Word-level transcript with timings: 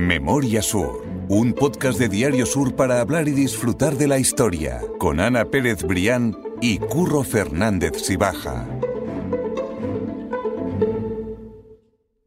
Memoria 0.00 0.60
Sur, 0.60 1.06
un 1.30 1.54
podcast 1.54 1.98
de 1.98 2.10
Diario 2.10 2.44
Sur 2.44 2.76
para 2.76 3.00
hablar 3.00 3.28
y 3.28 3.30
disfrutar 3.30 3.94
de 3.94 4.06
la 4.06 4.18
historia, 4.18 4.82
con 4.98 5.20
Ana 5.20 5.46
Pérez 5.46 5.84
Brián 5.84 6.36
y 6.60 6.76
Curro 6.78 7.22
Fernández 7.22 7.94
Sibaja. 8.02 8.66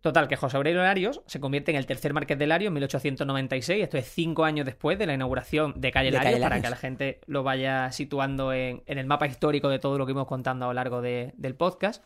Total, 0.01 0.27
que 0.27 0.35
José 0.35 0.57
Aurelio 0.57 0.81
Larios 0.81 1.21
se 1.27 1.39
convierte 1.39 1.69
en 1.69 1.77
el 1.77 1.85
tercer 1.85 2.11
marqués 2.11 2.39
de 2.39 2.47
Larios 2.47 2.69
en 2.69 2.73
1896. 2.73 3.83
Esto 3.83 3.99
es 3.99 4.07
cinco 4.07 4.45
años 4.45 4.65
después 4.65 4.97
de 4.97 5.05
la 5.05 5.13
inauguración 5.13 5.73
de 5.79 5.91
Calle 5.91 6.07
De 6.09 6.17
Larios, 6.17 6.33
Calle 6.33 6.43
para 6.43 6.61
que 6.61 6.69
la 6.71 6.75
gente 6.75 7.19
lo 7.27 7.43
vaya 7.43 7.91
situando 7.91 8.51
en, 8.51 8.81
en 8.87 8.97
el 8.97 9.05
mapa 9.05 9.27
histórico 9.27 9.69
de 9.69 9.77
todo 9.77 9.99
lo 9.99 10.07
que 10.07 10.13
hemos 10.13 10.25
contando 10.25 10.65
a 10.65 10.69
lo 10.69 10.73
largo 10.73 11.03
de- 11.03 11.33
del 11.37 11.53
podcast. 11.53 12.03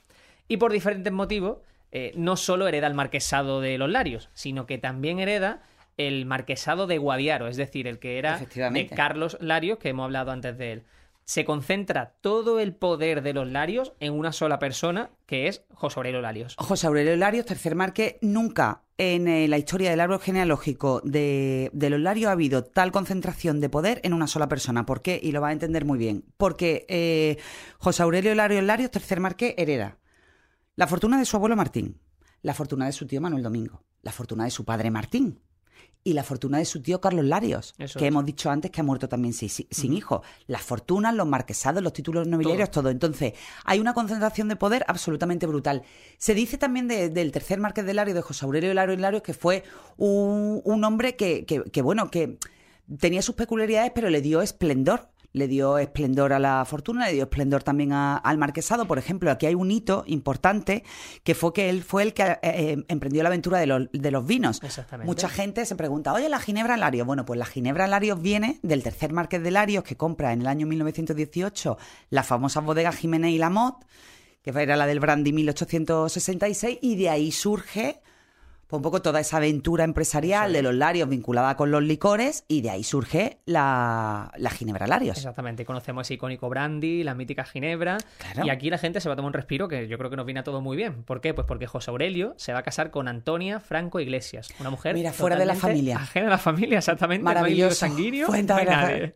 Y 0.49 0.57
por 0.57 0.73
diferentes 0.73 1.13
motivos, 1.13 1.59
eh, 1.95 2.11
no 2.15 2.37
solo 2.37 2.67
hereda 2.67 2.87
el 2.87 2.95
marquesado 2.95 3.61
de 3.61 3.77
los 3.77 3.87
Larios, 3.87 4.31
sino 4.33 4.65
que 4.65 4.79
también 4.79 5.19
hereda 5.19 5.61
el 5.95 6.25
marquesado 6.25 6.87
de 6.87 6.97
Guadiaro, 6.97 7.47
es 7.47 7.55
decir, 7.55 7.87
el 7.87 7.99
que 7.99 8.17
era 8.17 8.39
de. 8.39 8.87
Carlos 8.87 9.37
Larios, 9.39 9.77
que 9.77 9.89
hemos 9.89 10.05
hablado 10.05 10.31
antes 10.31 10.57
de 10.57 10.71
él. 10.71 10.83
Se 11.25 11.45
concentra 11.45 12.15
todo 12.19 12.59
el 12.59 12.73
poder 12.73 13.21
de 13.21 13.33
los 13.33 13.47
Larios 13.47 13.93
en 13.99 14.13
una 14.13 14.33
sola 14.33 14.57
persona, 14.57 15.11
que 15.27 15.47
es 15.47 15.65
José 15.71 15.99
Aurelio 15.99 16.19
Larios. 16.19 16.55
José 16.57 16.87
Aurelio 16.87 17.15
Larios, 17.15 17.45
tercer 17.45 17.75
marqués, 17.75 18.15
nunca 18.21 18.81
en 18.97 19.27
eh, 19.27 19.47
la 19.47 19.59
historia 19.59 19.91
del 19.91 20.01
árbol 20.01 20.19
genealógico 20.19 20.99
de, 21.03 21.69
de 21.73 21.89
los 21.91 21.99
Larios 21.99 22.29
ha 22.29 22.31
habido 22.31 22.63
tal 22.63 22.91
concentración 22.91 23.61
de 23.61 23.69
poder 23.69 24.01
en 24.03 24.13
una 24.13 24.25
sola 24.25 24.49
persona. 24.49 24.87
¿Por 24.87 25.03
qué? 25.03 25.19
Y 25.21 25.31
lo 25.31 25.41
va 25.41 25.49
a 25.49 25.53
entender 25.53 25.85
muy 25.85 25.99
bien. 25.99 26.25
Porque 26.37 26.87
eh, 26.89 27.37
José 27.77 28.01
Aurelio 28.01 28.33
Larios 28.33 28.63
Larios, 28.63 28.89
tercer 28.89 29.19
marqués, 29.19 29.53
hereda 29.57 29.99
la 30.75 30.87
fortuna 30.87 31.17
de 31.17 31.25
su 31.25 31.35
abuelo 31.37 31.55
Martín, 31.55 31.99
la 32.41 32.53
fortuna 32.53 32.85
de 32.85 32.91
su 32.91 33.05
tío 33.07 33.21
Manuel 33.21 33.43
Domingo, 33.43 33.83
la 34.01 34.11
fortuna 34.11 34.43
de 34.45 34.51
su 34.51 34.65
padre 34.65 34.91
Martín 34.91 35.39
y 36.05 36.11
la 36.13 36.23
fortuna 36.23 36.57
de 36.57 36.65
su 36.65 36.81
tío 36.81 36.99
Carlos 36.99 37.23
Larios, 37.23 37.73
Eso 37.77 37.97
que 37.97 38.05
es. 38.05 38.09
hemos 38.09 38.25
dicho 38.25 38.49
antes 38.49 38.69
que 38.71 38.81
ha 38.81 38.83
muerto 38.83 39.07
también 39.07 39.33
sin, 39.33 39.47
sin- 39.49 39.93
hijos. 39.93 40.19
Las 40.47 40.61
fortunas, 40.61 41.15
los 41.15 41.25
marquesados, 41.25 41.81
los 41.81 41.93
títulos 41.93 42.27
nobiliarios, 42.27 42.71
todo. 42.71 42.89
Entonces, 42.89 43.33
hay 43.63 43.79
una 43.79 43.93
concentración 43.93 44.49
de 44.49 44.57
poder 44.57 44.83
absolutamente 44.89 45.45
brutal. 45.47 45.83
Se 46.17 46.33
dice 46.33 46.57
también 46.57 46.89
de- 46.89 47.07
del 47.09 47.31
tercer 47.31 47.59
marqués 47.61 47.85
de 47.85 47.93
Larios, 47.93 48.15
de 48.15 48.21
José 48.21 48.43
Aurelio 48.43 48.73
Larios 48.73 48.99
Larios, 48.99 49.23
que 49.23 49.33
fue 49.33 49.63
un, 49.95 50.61
un 50.65 50.83
hombre 50.83 51.15
que, 51.15 51.45
que- 51.45 51.63
que, 51.63 51.81
bueno, 51.81 52.11
que 52.11 52.37
tenía 52.99 53.21
sus 53.21 53.35
peculiaridades, 53.35 53.93
pero 53.95 54.09
le 54.09 54.19
dio 54.21 54.41
esplendor. 54.41 55.09
Le 55.33 55.47
dio 55.47 55.77
esplendor 55.79 56.31
a 56.31 56.39
la 56.39 56.63
fortuna, 56.65 57.07
le 57.07 57.13
dio 57.13 57.23
esplendor 57.23 57.63
también 57.63 57.91
a- 57.91 58.17
al 58.17 58.37
marquesado. 58.37 58.85
Por 58.85 58.99
ejemplo, 58.99 59.29
aquí 59.31 59.47
hay 59.47 59.55
un 59.55 59.69
hito 59.71 60.03
importante 60.07 60.83
que 61.23 61.33
fue 61.35 61.51
que 61.53 61.69
él 61.69 61.83
fue 61.83 62.03
el 62.03 62.13
que 62.13 62.23
eh, 62.23 62.37
eh, 62.43 62.85
emprendió 62.87 63.23
la 63.23 63.29
aventura 63.29 63.57
de 63.59 63.65
los, 63.65 63.89
de 63.91 64.11
los 64.11 64.25
vinos. 64.25 64.61
Exactamente. 64.63 65.07
Mucha 65.07 65.27
gente 65.29 65.65
se 65.65 65.75
pregunta, 65.75 66.13
oye, 66.13 66.29
la 66.29 66.39
Ginebra 66.39 66.77
Larios. 66.77 67.05
Bueno, 67.07 67.25
pues 67.25 67.37
la 67.39 67.45
Ginebra 67.45 67.87
Larios 67.87 68.21
viene 68.21 68.59
del 68.61 68.83
tercer 68.83 69.11
marqués 69.11 69.41
de 69.43 69.51
Larios 69.51 69.83
que 69.83 69.97
compra 69.97 70.33
en 70.33 70.41
el 70.41 70.47
año 70.47 70.67
1918 70.67 71.77
las 72.11 72.27
famosas 72.27 72.63
bodegas 72.63 72.95
Jiménez 72.95 73.31
y 73.31 73.39
Lamotte, 73.39 73.85
que 74.43 74.51
era 74.51 74.75
la 74.75 74.85
del 74.85 74.99
Brandy 74.99 75.33
1866, 75.33 76.77
y 76.81 76.95
de 76.95 77.09
ahí 77.09 77.31
surge 77.31 78.01
un 78.77 78.83
poco 78.83 79.01
toda 79.01 79.19
esa 79.19 79.37
aventura 79.37 79.83
empresarial 79.83 80.53
de 80.53 80.61
los 80.61 80.73
Larios 80.73 81.07
vinculada 81.09 81.55
con 81.55 81.71
los 81.71 81.83
licores, 81.83 82.45
y 82.47 82.61
de 82.61 82.69
ahí 82.69 82.83
surge 82.83 83.39
la, 83.45 84.31
la 84.37 84.49
Ginebra 84.49 84.87
Larios. 84.87 85.17
Exactamente, 85.17 85.65
conocemos 85.65 86.07
ese 86.07 86.15
icónico 86.15 86.49
brandy, 86.49 87.03
la 87.03 87.13
mítica 87.15 87.43
ginebra, 87.45 87.97
Claro. 88.17 88.45
y 88.45 88.49
aquí 88.49 88.69
la 88.69 88.77
gente 88.77 88.99
se 89.01 89.09
va 89.09 89.13
a 89.13 89.15
tomar 89.15 89.27
un 89.29 89.33
respiro 89.33 89.67
que 89.67 89.87
yo 89.87 89.97
creo 89.97 90.09
que 90.09 90.15
nos 90.15 90.25
viene 90.25 90.39
a 90.41 90.43
todo 90.43 90.61
muy 90.61 90.75
bien. 90.77 91.03
¿Por 91.03 91.21
qué? 91.21 91.33
Pues 91.33 91.45
porque 91.47 91.67
José 91.67 91.91
Aurelio 91.91 92.33
se 92.37 92.53
va 92.53 92.59
a 92.59 92.63
casar 92.63 92.91
con 92.91 93.07
Antonia 93.07 93.59
Franco 93.59 93.99
Iglesias, 93.99 94.49
una 94.59 94.69
mujer 94.69 94.93
Mira, 94.95 95.13
fuera 95.13 95.35
de 95.35 95.45
la 95.45 95.55
familia. 95.55 95.97
ajena 95.97 96.27
a 96.27 96.31
la 96.31 96.37
familia, 96.37 96.77
exactamente, 96.79 97.23
no 97.23 97.29
Maravilloso. 97.29 97.75
sanguíneo, 97.75 98.27
no 98.27 98.33
hay 98.33 98.41
de 98.41 98.47
la- 98.53 98.63
nadie. 98.65 99.15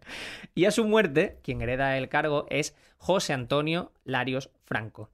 Y 0.55 0.65
a 0.65 0.71
su 0.71 0.85
muerte, 0.85 1.39
quien 1.43 1.61
hereda 1.61 1.97
el 1.97 2.09
cargo 2.09 2.45
es 2.49 2.75
José 2.97 3.33
Antonio 3.33 3.91
Larios 4.03 4.49
Franco. 4.65 5.09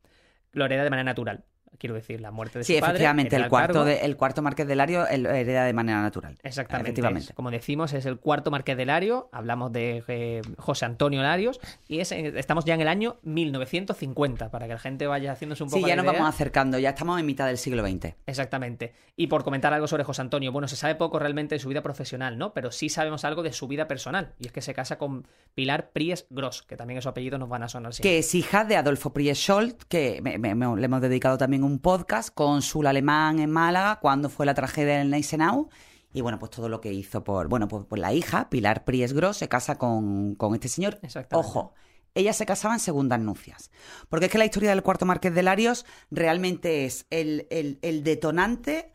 Lo 0.52 0.66
hereda 0.66 0.84
de 0.84 0.90
manera 0.90 1.04
natural. 1.06 1.44
Quiero 1.78 1.96
decir, 1.96 2.22
la 2.22 2.32
muerte 2.32 2.60
de 2.60 2.66
Sí, 2.66 2.76
su 2.76 2.80
padre. 2.80 2.94
efectivamente, 2.94 3.36
hereda 3.36 3.46
el 3.46 3.50
cuarto, 3.50 3.74
cargo. 3.74 3.86
de- 3.86 4.00
el 4.06 4.16
cuarto 4.16 4.42
marqués 4.42 4.68
de 4.68 4.76
Larios 4.76 5.08
el- 5.12 5.26
hereda 5.26 5.66
de 5.66 5.74
manera 5.74 6.02
natural. 6.02 6.38
Exactamente. 6.44 6.90
Efectivamente. 6.92 7.30
es- 7.32 7.36
como 7.36 7.52
decimos, 7.52 7.94
es 7.94 8.06
el 8.06 8.18
cuarto 8.20 8.52
marqués 8.52 8.78
de 8.78 8.86
Lario. 8.86 9.30
Hablamos 9.32 9.72
de 9.72 10.04
eh, 10.08 10.42
José 10.58 10.86
Antonio 10.86 11.22
Larios. 11.22 11.60
Y 11.88 12.00
es, 12.00 12.12
en- 12.12 12.38
estamos 12.38 12.66
ya 12.66 12.74
en 12.76 12.82
el 12.82 12.88
año 12.88 13.18
1950, 13.24 14.50
para 14.52 14.68
que 14.68 14.74
la 14.74 14.80
gente 14.80 15.08
vaya 15.08 15.32
haciéndose 15.32 15.64
un 15.64 15.70
poco 15.70 15.82
Sí, 15.82 15.88
ya 15.90 15.96
la 15.96 16.04
nos 16.04 16.12
idea. 16.12 16.22
vamos 16.22 16.34
acercando, 16.36 16.80
ya 16.80 16.90
estamos 16.90 17.20
en 17.20 17.26
mitad 17.26 17.48
del 17.48 17.58
siglo 17.58 17.86
XX. 17.86 18.16
Exactamente. 18.26 18.94
Y 19.16 19.28
por 19.28 19.44
comentar 19.44 19.74
algo 19.74 19.88
sobre 19.88 20.04
José 20.04 20.22
Antonio, 20.22 20.52
bueno, 20.52 20.68
se 20.68 20.76
sabe 20.76 20.96
poco 20.96 21.20
realmente 21.20 21.56
de 21.56 21.60
su 21.60 21.70
vida 21.70 21.82
profesional, 21.84 22.38
¿no? 22.38 22.54
Pero 22.54 22.72
sí 22.72 22.90
sabemos 22.90 23.26
algo 23.26 23.44
de 23.44 23.54
su 23.54 23.68
vida 23.68 23.88
personal. 23.88 24.34
Y 24.40 24.48
es 24.48 24.52
que 24.52 24.62
se 24.62 24.74
casa 24.74 24.98
con 24.98 25.28
Pilar 25.56 25.90
Pries 25.92 26.26
Gross, 26.30 26.64
que 26.64 26.78
también 26.78 26.98
es 26.98 27.04
su 27.04 27.10
apellido 27.10 27.38
nos 27.38 27.50
van 27.50 27.64
a 27.64 27.68
sonar 27.70 27.94
siempre. 27.94 28.10
que 28.12 28.18
es 28.20 28.36
hija 28.36 28.66
de 28.66 28.76
Adolfo 28.76 29.14
Prieschold, 29.14 29.76
que 29.88 30.20
me- 30.22 30.38
me- 30.38 30.56
me- 30.56 30.76
le 30.78 30.86
hemos 30.86 31.02
dedicado 31.02 31.38
también 31.38 31.63
un 31.64 31.80
podcast, 31.80 32.34
cónsul 32.34 32.88
alemán 32.88 33.40
en 33.40 33.50
Málaga, 33.52 34.00
cuando 34.00 34.30
fue 34.30 34.46
la 34.46 34.54
tragedia 34.54 34.98
del 35.00 35.10
Neisenau. 35.10 35.70
Y 36.14 36.22
bueno, 36.22 36.38
pues 36.40 36.52
todo 36.52 36.70
lo 36.70 36.80
que 36.80 36.94
hizo 36.94 37.24
por. 37.24 37.48
Bueno, 37.48 37.68
pues, 37.68 37.86
pues 37.90 38.00
la 38.00 38.14
hija, 38.14 38.50
Pilar 38.50 38.84
Priesgros, 38.86 39.38
se 39.38 39.48
casa 39.50 39.76
con, 39.78 40.36
con 40.36 40.54
este 40.54 40.68
señor. 40.68 41.00
Exactamente. 41.02 41.48
Ojo, 41.50 41.74
ella 42.14 42.34
se 42.34 42.46
casaba 42.46 42.76
en 42.76 42.80
segundas 42.80 43.20
nupcias. 43.20 43.72
Porque 44.10 44.28
es 44.28 44.32
que 44.32 44.38
la 44.38 44.46
historia 44.46 44.70
del 44.70 44.84
cuarto 44.84 45.06
marqués 45.08 45.34
de 45.34 45.42
Larios 45.42 45.86
realmente 46.12 46.86
es 46.86 47.08
el, 47.10 47.48
el- 47.50 47.80
el 47.82 48.04
detonante 48.04 48.94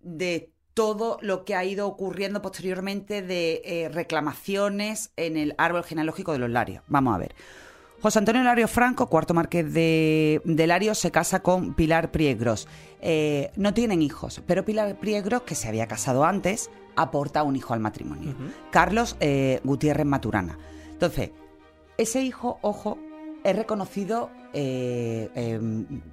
de 0.00 0.54
todo 0.72 1.18
lo 1.20 1.44
que 1.44 1.54
ha 1.54 1.64
ido 1.64 1.86
ocurriendo 1.86 2.40
posteriormente 2.42 3.22
de 3.22 3.62
eh, 3.64 3.88
reclamaciones 3.90 5.12
en 5.16 5.36
el 5.36 5.54
árbol 5.58 5.84
genealógico 5.84 6.32
de 6.32 6.38
los 6.38 6.50
Larios. 6.50 6.82
Vamos 6.88 7.14
a 7.14 7.18
ver. 7.18 7.34
José 8.00 8.18
Antonio 8.18 8.42
Larios 8.42 8.70
Franco, 8.70 9.08
cuarto 9.08 9.32
marqués 9.32 9.72
de, 9.72 10.42
de 10.44 10.66
Larios, 10.66 10.98
se 10.98 11.10
casa 11.10 11.40
con 11.40 11.74
Pilar 11.74 12.10
Priegros. 12.10 12.68
Eh, 13.00 13.50
no 13.56 13.72
tienen 13.72 14.02
hijos, 14.02 14.42
pero 14.46 14.64
Pilar 14.64 14.98
Priegros, 14.98 15.42
que 15.42 15.54
se 15.54 15.68
había 15.68 15.86
casado 15.86 16.24
antes, 16.24 16.70
aporta 16.96 17.42
un 17.42 17.56
hijo 17.56 17.74
al 17.74 17.80
matrimonio. 17.80 18.34
Carlos 18.70 19.16
eh, 19.20 19.60
Gutiérrez 19.64 20.06
Maturana. 20.06 20.58
Entonces, 20.92 21.30
ese 21.96 22.22
hijo, 22.22 22.58
ojo, 22.62 22.98
es 23.44 23.56
reconocido 23.56 24.30
eh, 24.52 25.30
eh, 25.34 25.60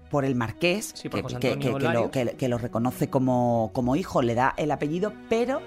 por 0.10 0.26
el 0.26 0.36
marqués, 0.36 0.92
Sí, 0.96 1.10
por 1.10 1.40
que, 1.40 1.56
lo, 1.56 2.12
que 2.12 2.58
reconoce 2.58 3.10
como, 3.10 3.72
como 3.74 3.96
hijo, 3.96 4.22
le 4.22 4.36
da 4.36 4.54
el 4.58 4.72
apellido, 4.72 5.14
pero 5.30 5.62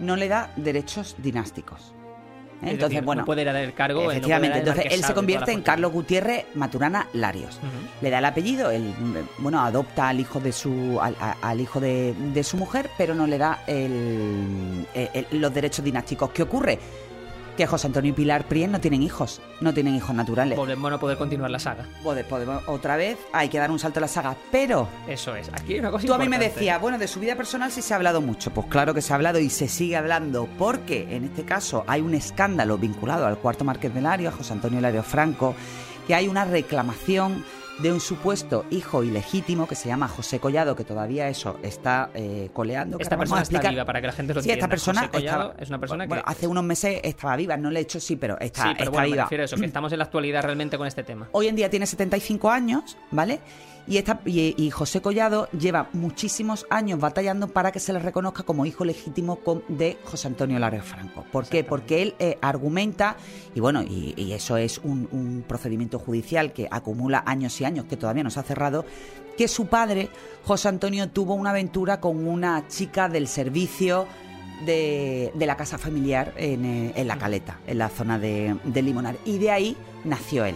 no 0.00 0.16
le 0.16 0.28
da 0.28 0.52
derechos 0.56 1.16
dinásticos. 1.18 1.94
¿Eh? 2.64 2.68
Es 2.68 2.72
Entonces, 2.74 2.90
decir, 2.96 3.04
bueno, 3.04 3.22
no 3.22 3.26
puede 3.26 3.42
heredar 3.42 3.62
el 3.62 3.74
cargo. 3.74 4.00
él 4.00 4.04
no 4.04 4.04
puede 4.06 4.16
efectivamente, 4.18 4.58
entonces 4.58 4.86
él 4.92 5.04
se 5.04 5.14
convierte 5.14 5.52
en. 5.52 5.62
Carlos 5.62 5.92
Gutiérrez 5.92 6.44
Maturana 6.54 7.08
Larios. 7.12 7.58
Le 8.00 8.10
da 8.10 8.18
el 8.18 8.24
apellido, 8.24 8.70
él, 8.70 8.82
mm, 8.98 9.16
bueno, 9.42 9.60
adopta 9.64 10.08
al 10.08 10.20
hijo 10.20 10.40
de 10.40 10.52
su, 10.52 11.00
al, 11.00 11.60
hijo 11.60 11.80
de, 11.80 12.14
de 12.32 12.44
su 12.44 12.56
mujer, 12.56 12.90
pero 12.98 13.14
no 13.14 13.26
le 13.26 13.38
da 13.38 13.62
el- 13.66 14.86
el- 14.94 15.08
el- 15.30 15.40
los 15.40 15.52
derechos 15.54 15.84
dinásticos. 15.84 16.30
¿Qué 16.30 16.42
ocurre? 16.42 16.78
Que 17.56 17.66
José 17.68 17.86
Antonio 17.86 18.10
y 18.10 18.12
Pilar 18.12 18.48
Pries 18.48 18.68
no 18.68 18.80
tienen 18.80 19.02
hijos, 19.02 19.40
no 19.60 19.72
tienen 19.72 19.94
hijos 19.94 20.14
naturales. 20.14 20.58
Volvemos 20.58 20.92
a 20.92 20.98
poder 20.98 21.16
continuar 21.16 21.50
la 21.52 21.60
saga. 21.60 21.84
Pode- 22.02 22.24
podemos- 22.24 22.62
otra 22.66 22.96
vez 22.96 23.16
hay 23.32 23.48
que 23.48 23.58
dar 23.58 23.70
un 23.70 23.78
salto 23.78 24.00
a 24.00 24.02
la 24.02 24.08
saga, 24.08 24.34
pero 24.50 24.88
Eso 25.06 25.36
es. 25.36 25.48
Aquí 25.52 25.74
hay 25.74 25.78
una 25.78 25.92
cosa 25.92 26.04
tú 26.06 26.14
a 26.14 26.18
mí 26.18 26.28
me 26.28 26.38
decías, 26.38 26.80
bueno, 26.80 26.98
de 26.98 27.06
su 27.06 27.20
vida 27.20 27.36
personal 27.36 27.70
sí 27.70 27.80
se 27.80 27.92
ha 27.94 27.96
hablado 27.96 28.20
mucho. 28.20 28.50
Pues 28.50 28.66
claro 28.66 28.92
que 28.92 29.00
se 29.02 29.12
ha 29.12 29.16
hablado 29.16 29.38
y 29.38 29.50
se 29.50 29.68
sigue 29.68 29.96
hablando, 29.96 30.48
porque 30.58 31.14
en 31.14 31.24
este 31.24 31.44
caso 31.44 31.84
hay 31.86 32.00
un 32.00 32.14
escándalo 32.14 32.76
vinculado 32.76 33.24
al 33.26 33.38
cuarto 33.38 33.64
marqués 33.64 33.94
de 33.94 34.00
Larios, 34.00 34.34
a 34.34 34.36
José 34.36 34.52
Antonio 34.52 34.80
Lario 34.80 35.04
Franco, 35.04 35.54
que 36.08 36.14
hay 36.16 36.26
una 36.26 36.44
reclamación 36.44 37.44
de 37.78 37.92
un 37.92 37.98
supuesto 38.00 38.64
hijo 38.70 39.02
ilegítimo 39.02 39.66
que 39.66 39.74
se 39.74 39.88
llama 39.88 40.06
José 40.06 40.38
Collado, 40.38 40.76
que 40.76 40.84
todavía 40.84 41.28
eso 41.28 41.58
está 41.62 42.10
eh, 42.14 42.48
coleando. 42.52 42.98
que 42.98 43.02
Esta 43.02 43.16
persona 43.18 43.42
está 43.42 43.68
viva 43.70 43.84
para 43.84 44.00
que 44.00 44.06
la 44.06 44.12
gente 44.12 44.32
lo 44.32 44.40
Sí, 44.40 44.48
entienda. 44.50 44.64
esta 44.66 44.68
persona 44.70 45.00
José 45.00 45.10
Collado 45.12 45.42
estaba- 45.50 45.62
es 45.62 45.68
una 45.68 45.78
persona 45.80 46.04
que. 46.04 46.08
Bueno, 46.08 46.22
hace 46.26 46.46
unos 46.46 46.62
meses 46.64 47.00
estaba 47.02 47.34
viva, 47.36 47.56
no 47.56 47.70
le 47.70 47.80
he 47.80 47.82
hecho 47.82 47.98
sí, 47.98 48.14
pero 48.16 48.38
está, 48.38 48.62
sí, 48.62 48.68
pero 48.72 48.84
está 48.84 48.90
bueno, 48.90 49.02
me 49.06 49.12
viva. 49.12 49.22
refiero 49.24 49.42
a 49.42 49.44
eso, 49.46 49.56
que 49.56 49.66
estamos 49.66 49.92
en 49.92 49.98
la 49.98 50.04
actualidad 50.04 50.42
realmente 50.44 50.78
con 50.78 50.86
este 50.86 51.02
tema. 51.02 51.28
Hoy 51.32 51.48
en 51.48 51.56
día 51.56 51.68
tiene 51.68 51.86
75 51.86 52.48
años, 52.50 52.96
¿vale? 53.10 53.40
Y, 53.86 53.98
esta, 53.98 54.20
y, 54.24 54.54
y 54.56 54.70
José 54.70 55.02
Collado 55.02 55.48
lleva 55.50 55.88
muchísimos 55.92 56.66
años 56.70 56.98
batallando 56.98 57.48
para 57.48 57.70
que 57.70 57.80
se 57.80 57.92
le 57.92 57.98
reconozca 57.98 58.42
como 58.42 58.64
hijo 58.64 58.84
legítimo 58.84 59.36
con- 59.36 59.62
de 59.68 59.98
José 60.04 60.28
Antonio 60.28 60.58
Larios 60.58 60.86
Franco. 60.86 61.24
¿Por 61.30 61.46
qué? 61.46 61.64
Porque 61.64 62.00
él 62.00 62.14
eh, 62.18 62.38
argumenta, 62.40 63.16
y 63.54 63.60
bueno, 63.60 63.82
y, 63.82 64.14
y 64.16 64.32
eso 64.32 64.56
es 64.56 64.78
un, 64.78 65.06
un 65.12 65.44
procedimiento 65.46 65.98
judicial 65.98 66.52
que 66.54 66.66
acumula 66.70 67.22
años 67.26 67.60
y 67.60 67.66
años, 67.66 67.84
que 67.84 67.98
todavía 67.98 68.22
no 68.24 68.30
se 68.30 68.40
ha 68.40 68.44
cerrado, 68.44 68.86
que 69.36 69.48
su 69.48 69.66
padre, 69.66 70.08
José 70.44 70.68
Antonio, 70.68 71.10
tuvo 71.10 71.34
una 71.34 71.50
aventura 71.50 72.00
con 72.00 72.26
una 72.26 72.66
chica 72.68 73.08
del 73.10 73.28
servicio 73.28 74.06
de, 74.64 75.30
de 75.34 75.46
la 75.46 75.56
casa 75.56 75.76
familiar 75.76 76.32
en, 76.36 76.64
eh, 76.64 76.92
en 76.96 77.06
La 77.08 77.18
Caleta, 77.18 77.58
en 77.66 77.78
la 77.78 77.88
zona 77.90 78.18
de, 78.18 78.56
de 78.64 78.82
Limonar. 78.82 79.16
Y 79.26 79.38
de 79.38 79.50
ahí 79.50 79.76
nació 80.04 80.44
él. 80.46 80.54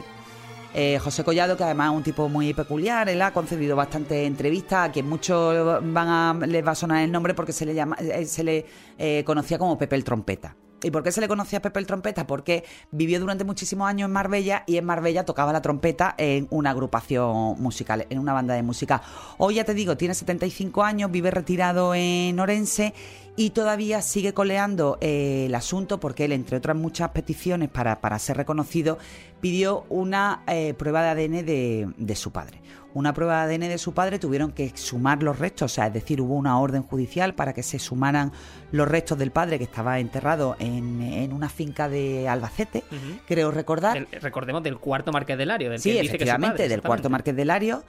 Eh, 0.74 0.98
José 1.02 1.24
Collado, 1.24 1.56
que 1.56 1.64
además 1.64 1.90
es 1.90 1.96
un 1.96 2.02
tipo 2.02 2.28
muy 2.28 2.52
peculiar, 2.52 3.08
él 3.08 3.22
ha 3.22 3.32
concedido 3.32 3.74
bastantes 3.74 4.26
entrevistas, 4.26 4.88
a 4.88 4.92
quien 4.92 5.08
muchos 5.08 5.82
van 5.82 6.08
a, 6.08 6.46
les 6.46 6.66
va 6.66 6.72
a 6.72 6.74
sonar 6.74 7.02
el 7.02 7.10
nombre 7.10 7.34
porque 7.34 7.52
se 7.52 7.64
le, 7.64 7.74
llama, 7.74 7.96
eh, 8.00 8.26
se 8.26 8.44
le 8.44 8.66
eh, 8.98 9.22
conocía 9.24 9.58
como 9.58 9.78
Pepe 9.78 9.96
el 9.96 10.04
Trompeta. 10.04 10.54
¿Y 10.82 10.92
por 10.92 11.02
qué 11.02 11.10
se 11.10 11.20
le 11.20 11.26
conocía 11.26 11.58
a 11.58 11.62
Pepe 11.62 11.80
el 11.80 11.86
Trompeta? 11.86 12.26
Porque 12.26 12.64
vivió 12.92 13.18
durante 13.18 13.42
muchísimos 13.42 13.88
años 13.88 14.06
en 14.06 14.12
Marbella 14.12 14.62
y 14.66 14.76
en 14.76 14.84
Marbella 14.84 15.24
tocaba 15.24 15.52
la 15.52 15.60
trompeta 15.60 16.14
en 16.18 16.46
una 16.50 16.70
agrupación 16.70 17.60
musical, 17.60 18.06
en 18.08 18.18
una 18.18 18.32
banda 18.32 18.54
de 18.54 18.62
música. 18.62 19.02
Hoy 19.38 19.56
ya 19.56 19.64
te 19.64 19.74
digo, 19.74 19.96
tiene 19.96 20.14
75 20.14 20.84
años, 20.84 21.10
vive 21.10 21.32
retirado 21.32 21.94
en 21.96 22.38
Orense 22.38 22.94
y 23.38 23.50
todavía 23.50 24.02
sigue 24.02 24.34
coleando 24.34 24.98
eh, 25.00 25.44
el 25.46 25.54
asunto 25.54 26.00
porque 26.00 26.24
él, 26.24 26.32
entre 26.32 26.56
otras 26.56 26.76
muchas 26.76 27.10
peticiones 27.10 27.68
para, 27.68 28.00
para 28.00 28.18
ser 28.18 28.36
reconocido, 28.36 28.98
pidió 29.40 29.86
una 29.88 30.42
eh, 30.48 30.74
prueba 30.74 31.02
de 31.04 31.08
ADN 31.10 31.46
de, 31.46 31.88
de 31.96 32.16
su 32.16 32.32
padre 32.32 32.60
una 32.94 33.12
prueba 33.12 33.46
de 33.46 33.54
ADN 33.54 33.68
de 33.68 33.78
su 33.78 33.92
padre, 33.92 34.18
tuvieron 34.18 34.50
que 34.50 34.72
sumar 34.74 35.22
los 35.22 35.38
restos, 35.38 35.70
o 35.70 35.74
sea, 35.74 35.86
es 35.86 35.92
decir, 35.92 36.20
hubo 36.20 36.34
una 36.34 36.58
orden 36.58 36.82
judicial 36.82 37.34
para 37.34 37.52
que 37.52 37.62
se 37.62 37.78
sumaran 37.78 38.32
los 38.72 38.88
restos 38.88 39.18
del 39.18 39.30
padre 39.30 39.58
que 39.58 39.64
estaba 39.64 40.00
enterrado 40.00 40.56
en, 40.58 41.00
en 41.02 41.32
una 41.32 41.48
finca 41.48 41.88
de 41.88 42.28
Albacete, 42.28 42.82
creo 43.26 43.50
recordar. 43.50 44.08
recordemos 44.20 44.62
del 44.62 44.78
cuarto 44.78 45.12
Marqués 45.12 45.38
de 45.38 45.46
Lario, 45.46 45.70
del 45.70 45.80
sí, 45.80 45.92
que 45.92 46.00
efectivamente, 46.00 46.68
del 46.68 46.82
cuarto 46.82 47.08
Marqués 47.10 47.36
de 47.36 47.44
Lario. 47.44 47.84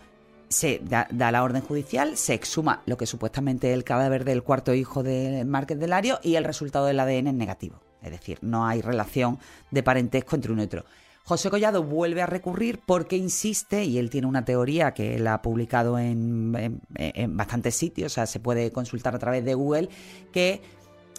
Se 0.50 0.82
da, 0.84 1.08
la 1.12 1.44
orden 1.44 1.62
judicial, 1.62 2.18
se 2.18 2.34
exhuma 2.34 2.82
lo 2.86 2.98
que 2.98 3.06
supuestamente 3.06 3.70
es 3.70 3.76
el 3.76 3.84
cadáver 3.84 4.26
del 4.26 4.44
cuarto 4.44 4.74
hijo 4.74 5.04
de 5.04 5.46
Márquez 5.46 5.80
de 5.80 5.88
Lario 5.88 6.20
y 6.24 6.36
el 6.36 6.44
resultado 6.44 6.86
del 6.88 7.00
ADN 7.00 7.28
es 7.28 7.34
negativo. 7.34 7.80
Es 8.02 8.12
decir, 8.12 8.40
no 8.42 8.66
hay 8.66 8.82
relación 8.82 9.40
de 9.72 9.84
parentesco 9.84 10.36
entre 10.36 10.52
uno 10.52 10.64
y 10.64 10.66
otro. 10.66 10.86
José 11.24 11.52
Collado 11.52 11.84
vuelve 11.84 12.24
a 12.24 12.26
recurrir 12.26 12.80
porque 12.84 13.16
insiste, 13.16 13.84
y 13.84 14.00
él 14.00 14.10
tiene 14.10 14.26
una 14.26 14.46
teoría 14.46 14.96
que 14.96 15.16
él 15.16 15.28
ha 15.28 15.44
publicado 15.44 16.00
en, 16.00 16.82
en, 16.96 17.38
bastantes 17.38 17.76
sitios, 17.76 18.14
o 18.14 18.16
sea, 18.16 18.26
se 18.26 18.40
puede 18.40 18.72
consultar 18.72 19.14
a 19.14 19.20
través 19.20 19.46
de 19.46 19.54
Google, 19.54 19.90
que 20.32 20.62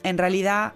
en 0.03 0.19
realidad 0.19 0.73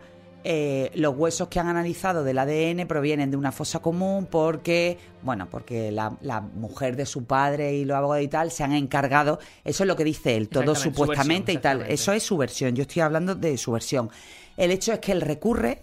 eh, 0.47 0.91
los 0.95 1.17
huesos 1.17 1.49
que 1.49 1.59
han 1.59 1.69
analizado 1.69 2.23
del 2.23 2.39
ADN 2.39 2.87
provienen 2.87 3.31
de 3.31 3.37
una 3.39 3.51
fosa 3.51 3.81
común 3.81 4.27
porque, 4.31 4.99
bueno, 5.23 5.49
porque 5.51 5.91
la, 5.91 6.17
la, 6.21 6.43
mujer 6.43 6.97
de 6.97 7.07
su 7.07 7.25
padre 7.25 7.75
y 7.75 7.87
los 7.87 7.97
abogados 7.97 8.25
y 8.25 8.29
tal 8.29 8.51
se 8.51 8.63
han 8.63 8.73
encargado, 8.73 9.39
eso 9.65 9.85
es 9.85 9.89
lo 9.89 9.97
que 9.97 10.05
dice 10.05 10.37
él, 10.37 10.51
todo 10.51 10.75
supuestamente 10.75 11.51
y 11.53 11.57
tal, 11.57 11.87
eso 11.89 12.13
es 12.13 12.23
su 12.23 12.37
versión, 12.37 12.77
yo 12.77 12.83
estoy 12.83 13.01
hablando 13.01 13.35
de 13.35 13.57
su 13.57 13.73
versión. 13.73 14.11
El 14.59 14.71
hecho 14.71 14.93
es 14.93 14.99
que 14.99 15.13
él 15.13 15.23
recurre 15.23 15.81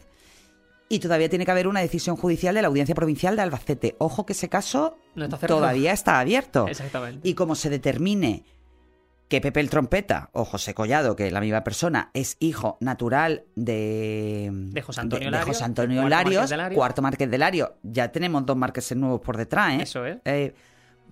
y 0.90 1.00
todavía 1.00 1.28
tiene 1.28 1.44
que 1.46 1.52
haber 1.52 1.68
una 1.68 1.80
decisión 1.80 2.16
judicial 2.16 2.54
de 2.54 2.62
la 2.62 2.68
Audiencia 2.68 2.94
Provincial 2.94 3.36
de 3.36 3.42
Albacete. 3.42 3.96
Ojo 3.98 4.25
que 4.25 4.34
ese 4.34 4.50
caso 4.50 5.00
todavía 5.48 5.92
está 5.92 6.19
abierto. 6.19 6.68
Exactamente. 6.68 7.28
Y 7.28 7.34
como 7.34 7.56
se 7.56 7.69
determine 7.69 8.44
que 9.31 9.39
Pepe 9.39 9.62
el 9.62 9.69
Trompeta 9.69 10.30
o 10.33 10.44
José 10.44 10.74
Collado, 10.74 11.16
que 11.16 11.28
es 11.28 11.31
la 11.31 11.39
misma 11.39 11.63
persona, 11.63 12.12
es 12.13 12.36
hijo 12.42 12.78
natural 12.81 13.45
de, 13.56 14.50
de 14.51 14.81
José 14.81 15.00
Antonio, 15.00 15.28
de, 15.28 15.31
Larios, 15.31 15.45
de 15.45 15.54
José 15.54 15.63
Antonio 15.63 16.10
Larios, 16.10 16.54
cuarto 16.75 17.01
Marqués 17.01 17.31
de 17.31 17.38
Larios, 17.38 17.69
ya 17.81 18.12
tenemos 18.12 18.45
dos 18.45 18.57
marqueses 18.57 18.98
nuevos 18.98 19.22
por 19.22 19.38
detrás, 19.38 19.75
¿eh? 19.75 19.83
Eso 19.83 20.06
es. 20.06 20.18
Eh, 20.25 20.54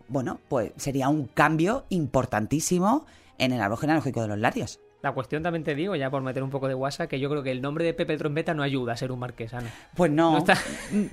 bueno, 0.09 0.41
pues 0.49 0.73
sería 0.75 1.07
un 1.07 1.27
cambio 1.27 1.85
importantísimo 1.87 3.05
en 3.37 3.53
el 3.53 3.61
árbol 3.61 3.77
genealógico 3.77 4.21
de 4.21 4.27
los 4.27 4.37
Larios. 4.37 4.81
La 5.01 5.13
cuestión 5.13 5.41
también 5.41 5.63
te 5.63 5.75
digo, 5.75 5.95
ya 5.95 6.09
por 6.09 6.21
meter 6.21 6.43
un 6.43 6.49
poco 6.49 6.67
de 6.67 6.75
WhatsApp, 6.75 7.09
que 7.09 7.19
yo 7.19 7.29
creo 7.29 7.41
que 7.41 7.51
el 7.51 7.61
nombre 7.61 7.85
de 7.85 7.93
Pepe 7.93 8.17
Trompeta 8.17 8.53
no 8.53 8.63
ayuda 8.63 8.93
a 8.93 8.97
ser 8.97 9.13
un 9.13 9.19
marquesano. 9.19 9.67
Pues 9.95 10.11
no. 10.11 10.33
No, 10.33 10.37
está... 10.39 10.57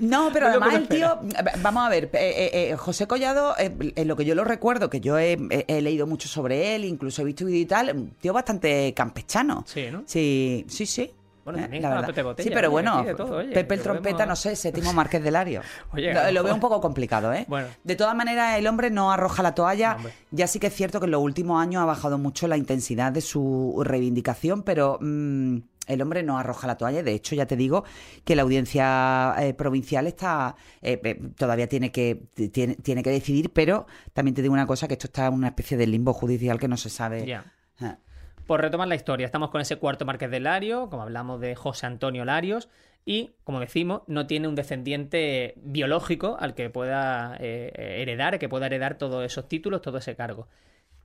no 0.01 0.31
pero 0.33 0.49
además 0.49 0.75
el 0.75 0.89
tío. 0.89 1.21
Vamos 1.63 1.87
a 1.87 1.89
ver, 1.89 2.11
eh, 2.15 2.51
eh, 2.53 2.77
José 2.77 3.07
Collado, 3.07 3.55
eh, 3.59 3.73
en 3.95 4.09
lo 4.09 4.17
que 4.17 4.25
yo 4.25 4.35
lo 4.35 4.43
recuerdo, 4.43 4.91
que 4.91 5.01
yo 5.01 5.19
he, 5.19 5.39
he, 5.69 5.81
leído 5.83 6.09
mucho 6.09 6.27
sobre 6.27 6.75
él, 6.75 6.85
incluso 6.85 7.23
he 7.23 7.25
visto 7.25 7.45
vídeo 7.45 7.61
y 7.61 7.67
tal, 7.67 7.97
un 7.97 8.11
tío 8.11 8.33
bastante 8.33 8.93
campechano. 8.93 9.63
Sí, 9.67 9.87
¿no? 9.93 10.03
Sí, 10.07 10.65
sí, 10.69 10.85
sí. 10.85 11.13
Bueno, 11.47 11.61
también 11.61 11.83
la 11.85 11.91
verdad. 11.91 12.07
Pepe 12.09 12.23
Botella, 12.25 12.49
sí, 12.49 12.53
pero 12.53 12.73
bueno, 12.73 13.05
todo, 13.17 13.37
oye, 13.37 13.53
Pepe 13.53 13.75
el 13.77 13.81
Trompeta, 13.81 14.27
no 14.27 14.35
sé, 14.35 14.57
séptimo 14.57 14.93
Marqués 14.93 15.23
de 15.23 15.31
Lario. 15.31 15.63
oye, 15.93 16.13
lo, 16.13 16.33
lo, 16.33 16.43
veo 16.43 16.53
un 16.53 16.59
poco 16.59 16.81
complicado, 16.81 17.33
¿eh? 17.33 17.45
Bueno. 17.47 17.69
De 17.85 17.95
todas 17.95 18.17
maneras, 18.17 18.59
el 18.59 18.67
hombre 18.67 18.91
no 18.91 19.13
arroja 19.13 19.45
la 19.45 19.55
toalla. 19.55 19.97
No, 20.03 20.11
ya 20.33 20.49
sí 20.49 20.59
que 20.59 20.67
es 20.67 20.75
cierto 20.75 20.99
que 20.99 21.05
en 21.05 21.13
los 21.13 21.23
últimos 21.23 21.63
años 21.63 21.83
ha 21.83 21.85
bajado 21.85 22.19
mucho 22.19 22.49
la 22.49 22.57
intensidad 22.57 23.13
de 23.13 23.21
su 23.21 23.81
reivindicación, 23.85 24.65
pero... 24.65 24.99
Mmm, 25.01 25.59
el 25.87 26.03
hombre 26.03 26.25
no 26.25 26.37
arroja 26.37 26.67
la 26.67 26.77
toalla. 26.77 27.05
De 27.05 27.13
hecho, 27.13 27.37
ya 27.37 27.47
te 27.47 27.55
digo 27.55 27.85
que 28.25 28.35
la 28.35 28.43
audiencia 28.43 29.37
eh, 29.39 29.55
provincial 29.55 30.09
está 30.09 30.57
eh, 30.83 31.01
eh, 31.05 31.21
todavía 31.37 31.69
tiene 31.69 31.93
que 31.93 32.29
tiene, 32.51 32.75
tiene, 32.75 33.05
que 33.05 33.11
decidir, 33.11 33.53
pero 33.53 33.87
también 34.13 34.35
te 34.35 34.43
digo 34.43 34.53
una 34.53 34.67
cosa 34.67 34.89
que 34.89 34.95
esto 34.95 35.07
está 35.07 35.27
en 35.27 35.35
una 35.35 35.47
especie 35.47 35.77
de 35.77 35.87
limbo 35.87 36.13
judicial 36.13 36.59
que 36.59 36.67
no 36.67 36.77
se 36.77 36.91
sabe. 36.91 37.25
Yeah. 37.25 37.53
Por 38.47 38.61
retomar 38.61 38.87
la 38.87 38.95
historia, 38.95 39.27
estamos 39.27 39.51
con 39.51 39.61
ese 39.61 39.77
cuarto 39.77 40.05
marqués 40.05 40.31
de 40.31 40.39
Lario, 40.39 40.89
como 40.89 41.03
hablamos 41.03 41.41
de 41.41 41.57
José 41.57 41.87
Antonio 41.87 42.25
Larios, 42.25 42.69
y, 43.05 43.33
como 43.43 43.59
decimos, 43.59 44.03
no 44.07 44.29
tiene 44.29 44.47
un 44.47 44.55
descendiente 44.55 45.55
biológico 45.57 46.37
al 46.39 46.55
que 46.55 46.71
pueda 46.71 47.37
eh, 47.41 47.73
heredar, 47.77 48.39
que 48.39 48.49
pueda 48.49 48.67
heredar 48.67 48.99
todos 48.99 49.25
esos 49.25 49.49
títulos, 49.49 49.83
todo 49.83 49.99
ese 49.99 50.15
cargo. 50.15 50.47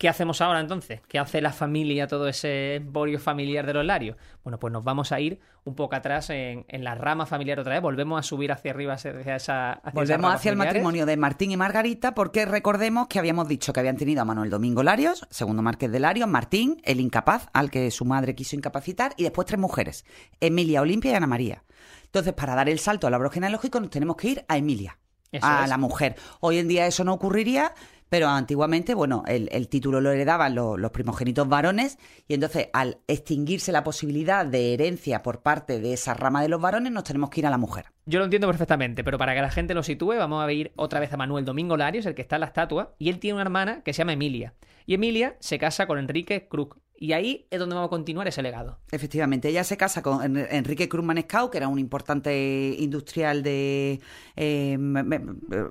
¿Qué 0.02 0.10
hacemos 0.10 0.42
ahora 0.42 0.60
entonces? 0.60 1.00
¿Qué 1.08 1.20
hace 1.20 1.42
la 1.42 1.54
familia, 1.54 2.08
todo 2.08 2.28
ese 2.28 2.78
emporio 2.78 3.20
familiar 3.20 3.68
de 3.68 3.76
los 3.76 3.86
Larios? 3.86 4.18
Bueno, 4.44 4.58
pues 4.58 4.74
nos 4.74 4.84
vamos 4.84 5.12
a 5.12 5.20
ir 5.20 5.40
un 5.64 5.76
poco 5.76 5.96
atrás 5.96 6.32
en, 6.32 6.66
en 6.70 6.84
la 6.84 6.96
rama 6.96 7.28
familiar 7.28 7.60
otra 7.60 7.74
vez, 7.74 7.84
volvemos 7.84 8.18
a 8.18 8.24
subir 8.24 8.52
hacia 8.52 8.72
arriba 8.72 8.94
hacia 8.94 9.12
esa... 9.36 9.74
Hacia 9.74 9.92
volvemos 9.92 10.34
hacia 10.34 10.50
el 10.50 10.58
matrimonio 10.58 11.06
de 11.06 11.18
Martín 11.18 11.52
y 11.52 11.58
Margarita 11.58 12.16
porque 12.16 12.48
recordemos 12.48 13.10
que 13.10 13.20
habíamos 13.20 13.48
dicho 13.48 13.74
que 13.74 13.80
habían 13.80 13.96
tenido 13.96 14.24
a 14.24 14.26
Manuel 14.26 14.50
Domingo 14.50 14.82
Larios, 14.82 15.28
segundo 15.30 15.62
marqués 15.62 15.92
de 15.92 16.00
Larios, 16.00 16.28
Martín, 16.28 16.82
el 16.84 17.00
incapaz, 17.00 17.50
al 17.54 17.70
que 17.70 17.92
su 17.92 18.04
madre 18.04 18.34
quiso 18.34 18.56
incapacitar, 18.56 19.14
y 19.18 19.24
después 19.26 19.46
tres 19.46 19.60
mujeres, 19.60 20.04
Emilia, 20.40 20.82
Olimpia 20.82 21.12
y 21.12 21.14
Ana 21.14 21.28
María. 21.28 21.64
Entonces, 22.06 22.34
para 22.34 22.56
dar 22.56 22.70
el 22.70 22.80
salto 22.80 23.06
al 23.06 23.14
árbol 23.14 23.30
genealógico 23.30 23.80
nos 23.80 23.92
tenemos 23.92 24.16
que 24.16 24.30
ir 24.30 24.46
a 24.48 24.58
Emilia, 24.58 24.98
Eso 25.32 25.46
a 25.46 25.66
es. 25.66 25.70
la 25.70 25.78
mujer. 25.78 26.16
Hoy 26.40 26.58
en 26.58 26.68
día 26.68 26.88
eso 26.88 27.04
no 27.04 27.14
ocurriría, 27.14 27.76
pero 28.12 28.28
antiguamente, 28.28 28.94
bueno, 28.94 29.24
el, 29.26 29.70
título 29.70 30.02
lo 30.02 30.12
heredaban 30.12 30.54
los, 30.54 30.78
los, 30.78 30.92
primogénitos 30.92 31.48
varones 31.48 31.98
y 32.28 32.34
entonces 32.34 32.68
al 32.74 32.98
extinguirse 33.08 33.72
la 33.72 33.86
posibilidad 33.86 34.46
de 34.46 34.74
herencia 34.74 35.24
por 35.24 35.42
parte 35.42 35.80
de 35.80 35.94
esa 35.94 36.14
rama 36.14 36.42
de 36.42 36.50
los 36.50 36.60
varones, 36.60 36.92
nos 36.92 37.06
tenemos 37.06 37.30
que 37.30 37.40
ir 37.40 37.48
a 37.48 37.50
la 37.50 37.58
mujer. 37.58 37.86
Yo 38.06 38.20
lo 38.20 38.26
entiendo 38.26 38.48
perfectamente, 38.48 39.06
pero 39.06 39.18
para 39.18 39.34
que 39.34 39.40
la 39.40 39.50
gente 39.50 39.74
lo 39.74 39.82
sitúe, 39.82 40.16
vamos 40.18 40.44
a 40.44 40.52
ir 40.52 40.74
otra 40.76 41.00
vez 41.00 41.14
a 41.14 41.16
Manuel 41.16 41.46
Domingo 41.46 41.78
Larios, 41.78 42.06
el 42.06 42.14
que 42.14 42.22
está 42.22 42.36
en 42.36 42.42
la 42.42 42.48
estatua, 42.48 42.96
y 43.00 43.08
él 43.08 43.20
tiene 43.20 43.36
una 43.36 43.44
hermana 43.44 43.82
que 43.82 43.94
se 43.94 44.00
llama 44.00 44.12
Emilia. 44.12 44.56
Y 44.86 44.96
Emilia 44.96 45.38
se 45.40 45.58
casa 45.58 45.88
con 45.88 45.98
Enrique 45.98 46.50
Krug. 46.50 46.82
Y 47.02 47.14
ahí 47.14 47.48
es 47.50 47.60
donde 47.60 47.74
vamos 47.74 47.88
a 47.88 47.90
continuar 47.90 48.28
ese 48.28 48.44
legado. 48.44 48.78
Efectivamente, 48.92 49.50
ella 49.50 49.64
se 49.64 49.76
casa 49.76 50.04
con 50.04 50.38
Enrique 50.38 50.88
Krugman 50.88 51.20
Scout, 51.24 51.52
que 51.52 51.58
era 51.58 51.68
un 51.68 51.80
importante 51.80 52.76
industrial 52.78 53.42
de 53.42 54.00
eh, 54.36 54.78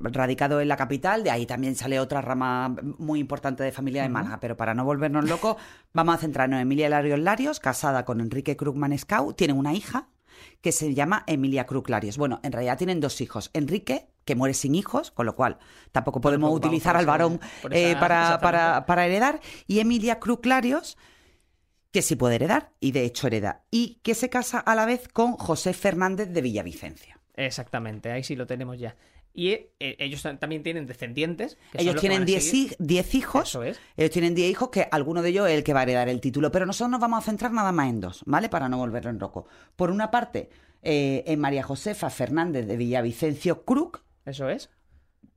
radicado 0.00 0.60
en 0.60 0.66
la 0.66 0.76
capital. 0.76 1.22
De 1.22 1.30
ahí 1.30 1.46
también 1.46 1.76
sale 1.76 2.00
otra 2.00 2.20
rama 2.20 2.74
muy 2.98 3.20
importante 3.20 3.62
de 3.62 3.70
familia 3.70 4.02
de 4.02 4.08
Málaga. 4.08 4.34
Uh 4.34 4.38
-huh. 4.38 4.40
Pero 4.40 4.56
para 4.56 4.74
no 4.74 4.84
volvernos 4.84 5.24
locos, 5.28 5.54
vamos 5.94 6.16
a 6.16 6.18
centrarnos 6.18 6.56
en 6.56 6.62
Emilia 6.62 6.88
Larios 6.88 7.20
Larios, 7.20 7.60
casada 7.60 8.04
con 8.04 8.20
Enrique 8.20 8.56
Krugman 8.56 8.98
Scout. 8.98 9.36
Tienen 9.36 9.56
una 9.56 9.72
hija 9.72 10.08
que 10.62 10.72
se 10.72 10.94
llama 10.94 11.22
Emilia 11.28 11.64
Krug 11.64 11.88
Larios. 11.88 12.18
Bueno, 12.18 12.40
en 12.42 12.50
realidad 12.50 12.76
tienen 12.76 12.98
dos 12.98 13.20
hijos. 13.20 13.50
Enrique, 13.52 14.08
que 14.24 14.34
muere 14.34 14.54
sin 14.54 14.74
hijos, 14.74 15.12
con 15.12 15.26
lo 15.26 15.36
cual 15.36 15.58
tampoco 15.92 16.20
podemos 16.20 16.48
Tampoco 16.50 16.66
utilizar 16.66 16.96
al 16.96 17.06
varón 17.06 17.38
eh, 17.70 17.94
para, 18.00 18.40
para, 18.40 18.84
para 18.84 19.06
heredar. 19.06 19.40
Y 19.68 19.78
Emilia 19.78 20.18
Krug 20.18 20.44
Larios, 20.44 20.98
que 21.92 22.02
sí 22.02 22.16
puede 22.16 22.36
heredar, 22.36 22.70
y 22.80 22.92
de 22.92 23.04
hecho 23.04 23.26
hereda. 23.26 23.62
Y 23.70 24.00
que 24.02 24.14
se 24.14 24.28
casa 24.30 24.58
a 24.60 24.74
la 24.74 24.86
vez 24.86 25.08
con 25.08 25.32
José 25.32 25.72
Fernández 25.72 26.28
de 26.30 26.40
Villavicencia. 26.42 27.18
Exactamente, 27.34 28.10
ahí 28.12 28.22
sí 28.22 28.36
lo 28.36 28.46
tenemos 28.46 28.78
ya. 28.78 28.96
Y 29.32 29.50
eh, 29.50 29.70
ellos 29.78 30.22
también 30.40 30.62
tienen 30.64 30.86
descendientes. 30.86 31.56
que 31.72 31.82
Ellos 31.82 31.96
tienen 32.00 32.18
van 32.18 32.22
a 32.22 32.26
10 32.26 32.44
seguir. 32.50 32.70
hij- 32.72 32.76
10 32.80 33.14
hijos. 33.14 33.48
Eso 33.48 33.62
es. 33.62 33.78
Ellos 33.96 34.10
tienen 34.10 34.34
10 34.34 34.50
hijos 34.50 34.70
que 34.70 34.88
alguno 34.90 35.22
de 35.22 35.28
ellos 35.30 35.48
es 35.48 35.54
el 35.54 35.62
que 35.62 35.72
va 35.72 35.80
a 35.80 35.82
heredar 35.84 36.08
el 36.08 36.20
título. 36.20 36.50
Pero 36.50 36.66
nosotros 36.66 36.90
nos 36.90 37.00
vamos 37.00 37.20
a 37.20 37.22
centrar 37.30 37.52
nada 37.52 37.70
más 37.70 37.88
en 37.88 38.00
dos, 38.00 38.22
¿vale? 38.26 38.48
Para 38.48 38.68
no 38.68 38.76
volverlo 38.78 39.08
en 39.08 39.20
roco. 39.20 39.46
Por 39.76 39.92
una 39.92 40.10
parte, 40.10 40.50
eh, 40.82 41.22
en 41.28 41.38
María 41.38 41.62
Josefa 41.62 42.10
Fernández 42.10 42.66
de 42.66 42.76
Villavicencio 42.76 43.64
Krug, 43.64 44.00
Eso 44.26 44.48
es. 44.50 44.68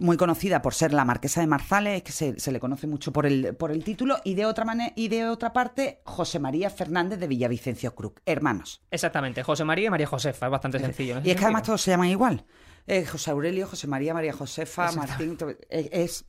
Muy 0.03 0.17
conocida 0.17 0.61
por 0.61 0.73
ser 0.73 0.93
la 0.93 1.05
marquesa 1.05 1.41
de 1.41 1.47
Marzales, 1.47 2.03
que 2.03 2.11
se, 2.11 2.39
se 2.39 2.51
le 2.51 2.59
conoce 2.59 2.87
mucho 2.87 3.11
por 3.13 3.25
el, 3.25 3.55
por 3.55 3.71
el 3.71 3.83
título, 3.83 4.17
y 4.23 4.35
de 4.35 4.45
otra 4.45 4.65
manera, 4.65 4.91
y 4.95 5.07
de 5.07 5.27
otra 5.27 5.53
parte, 5.53 6.01
José 6.03 6.39
María 6.39 6.69
Fernández 6.69 7.19
de 7.19 7.27
Villavicencio 7.27 7.95
Krug, 7.95 8.15
hermanos. 8.25 8.81
Exactamente. 8.91 9.43
José 9.43 9.63
María 9.63 9.87
y 9.87 9.89
María 9.89 10.07
Josefa. 10.07 10.47
Es 10.47 10.51
bastante 10.51 10.79
sencillo. 10.79 11.13
en 11.13 11.17
ese 11.19 11.27
Y 11.27 11.31
es 11.31 11.37
que 11.37 11.45
además 11.45 11.63
todos 11.63 11.81
se 11.81 11.91
llaman 11.91 12.09
igual. 12.09 12.45
Eh, 12.85 13.05
José 13.05 13.31
Aurelio, 13.31 13.65
José 13.65 13.87
María, 13.87 14.13
María 14.13 14.33
Josefa. 14.33 14.91
Martín. 14.91 15.37
to- 15.37 15.49
Es, 15.69 15.89
es- 15.91 16.25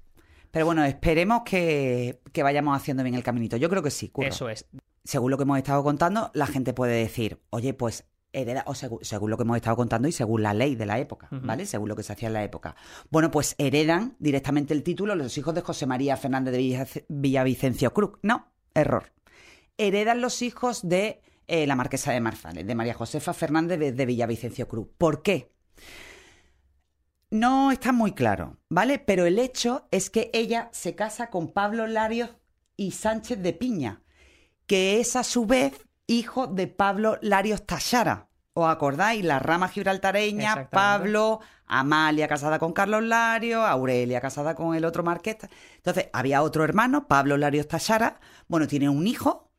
Pero 0.52 0.66
bueno, 0.66 0.85
esperemos 0.85 1.43
que, 1.45 2.21
que 2.33 2.43
vayamos 2.45 2.76
haciendo 2.76 3.02
bien 3.02 3.16
el 3.16 3.25
caminito. 3.25 3.57
Yo 3.57 3.69
creo 3.69 3.83
que 3.83 3.90
sí, 3.90 4.09
Curro. 4.09 4.28
Eso 4.28 4.49
es. 4.49 4.66
Según 5.02 5.33
lo 5.33 5.37
que 5.37 5.43
hemos 5.43 5.59
estado 5.59 5.83
contando, 5.83 6.31
la 6.33 6.47
gente 6.47 6.73
puede 6.73 6.95
decir, 6.95 7.40
oye, 7.50 7.75
pues 7.75 8.04
hereda, 8.35 8.64
o 8.67 8.75
según, 8.75 8.99
según 9.03 9.31
lo 9.31 9.37
que 9.37 9.45
hemos 9.45 9.57
estado 9.57 9.76
contando 9.76 10.09
y 10.09 10.12
según 10.12 10.43
la 10.43 10.53
ley 10.53 10.75
de 10.75 10.85
la 10.87 10.99
época, 10.99 11.29
¿vale? 11.31 11.64
Según 11.67 11.88
lo 11.88 11.97
que 11.97 12.03
se 12.03 12.12
hacía 12.12 12.29
en 12.29 12.35
la 12.35 12.45
época. 12.45 12.76
Bueno, 13.11 13.31
pues 13.31 13.55
heredan 13.59 14.17
directamente 14.19 14.75
el 14.75 14.83
título 14.83 15.14
los 15.14 15.38
hijos 15.38 15.55
de 15.55 15.61
José 15.62 15.87
María 15.87 16.17
Fernández 16.17 16.53
de 16.53 16.59
Villa- 16.59 16.87
Villavicencio 17.09 17.93
Cruz. 17.95 18.19
No, 18.23 18.53
error. 18.75 19.12
Heredan 19.79 20.21
los 20.21 20.43
hijos 20.43 20.87
de 20.87 21.23
eh, 21.47 21.67
la 21.67 21.76
marquesa 21.76 22.12
de 22.12 22.21
Marzales, 22.21 22.67
de 22.67 22.75
María 22.75 22.95
Josefa 22.95 23.33
Fernández 23.33 23.79
de, 23.79 23.93
de 23.93 24.07
Villavicencio 24.07 24.69
Cruz. 24.69 24.88
¿Por 24.99 25.23
qué? 25.23 25.53
No 27.31 27.73
está 27.73 27.93
muy 27.93 28.12
claro, 28.12 28.59
¿vale? 28.69 28.99
Pero 29.00 29.26
el 29.26 29.38
hecho 29.38 29.88
es 29.91 30.09
que 30.11 30.31
ella 30.33 30.69
se 30.73 30.95
casa 30.95 31.31
con 31.31 31.53
Pablo 31.53 31.87
Larios 31.87 32.31
y 32.76 32.93
Sánchez 32.93 33.41
de 33.41 33.53
Piña, 33.53 34.03
que 34.67 35.00
es 35.00 35.17
a 35.17 35.25
su 35.25 35.45
vez 35.47 35.85
hijo 36.07 36.47
de 36.47 36.67
Pablo 36.67 37.19
Larios 37.23 37.65
Tachara. 37.67 38.29
¿Os 38.57 38.69
acordáis? 38.69 39.25
La 39.25 39.39
rama 39.41 39.69
gibraltareña. 39.69 40.55
Pablo, 40.71 41.41
Amalia 41.67 42.29
casada 42.29 42.59
con 42.59 42.73
Carlos 42.73 43.03
Larios, 43.03 43.65
Aurelia 43.67 44.21
casada 44.21 44.55
con 44.55 44.77
el 44.77 44.85
otro 44.85 45.03
marqués. 45.03 45.37
Entonces, 45.77 46.09
había 46.13 46.43
otro 46.43 46.63
hermano, 46.63 47.09
Pablo 47.09 47.37
Larios 47.37 47.67
Tachara. 47.67 48.21
Bueno, 48.47 48.69
tiene 48.69 48.89
un 48.89 49.07
hijo, 49.09 49.51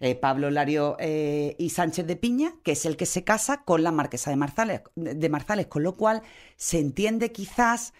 eh, 0.00 0.14
Pablo 0.16 0.50
Lario 0.50 0.96
eh, 0.98 1.56
y 1.58 1.70
Sánchez 1.70 2.06
de 2.06 2.16
Piña, 2.16 2.52
que 2.62 2.72
es 2.72 2.84
el 2.84 2.96
que 2.98 3.06
se 3.06 3.24
casa 3.24 3.62
con 3.64 3.82
la 3.82 3.92
marquesa 3.92 4.28
de 4.30 4.36
Marzales, 4.36 4.82
de 4.96 5.28
Marzales, 5.30 5.68
con 5.68 5.82
lo 5.82 5.94
cual 5.96 6.20
se 6.56 6.78
entiende 6.78 7.32
quizás 7.32 7.94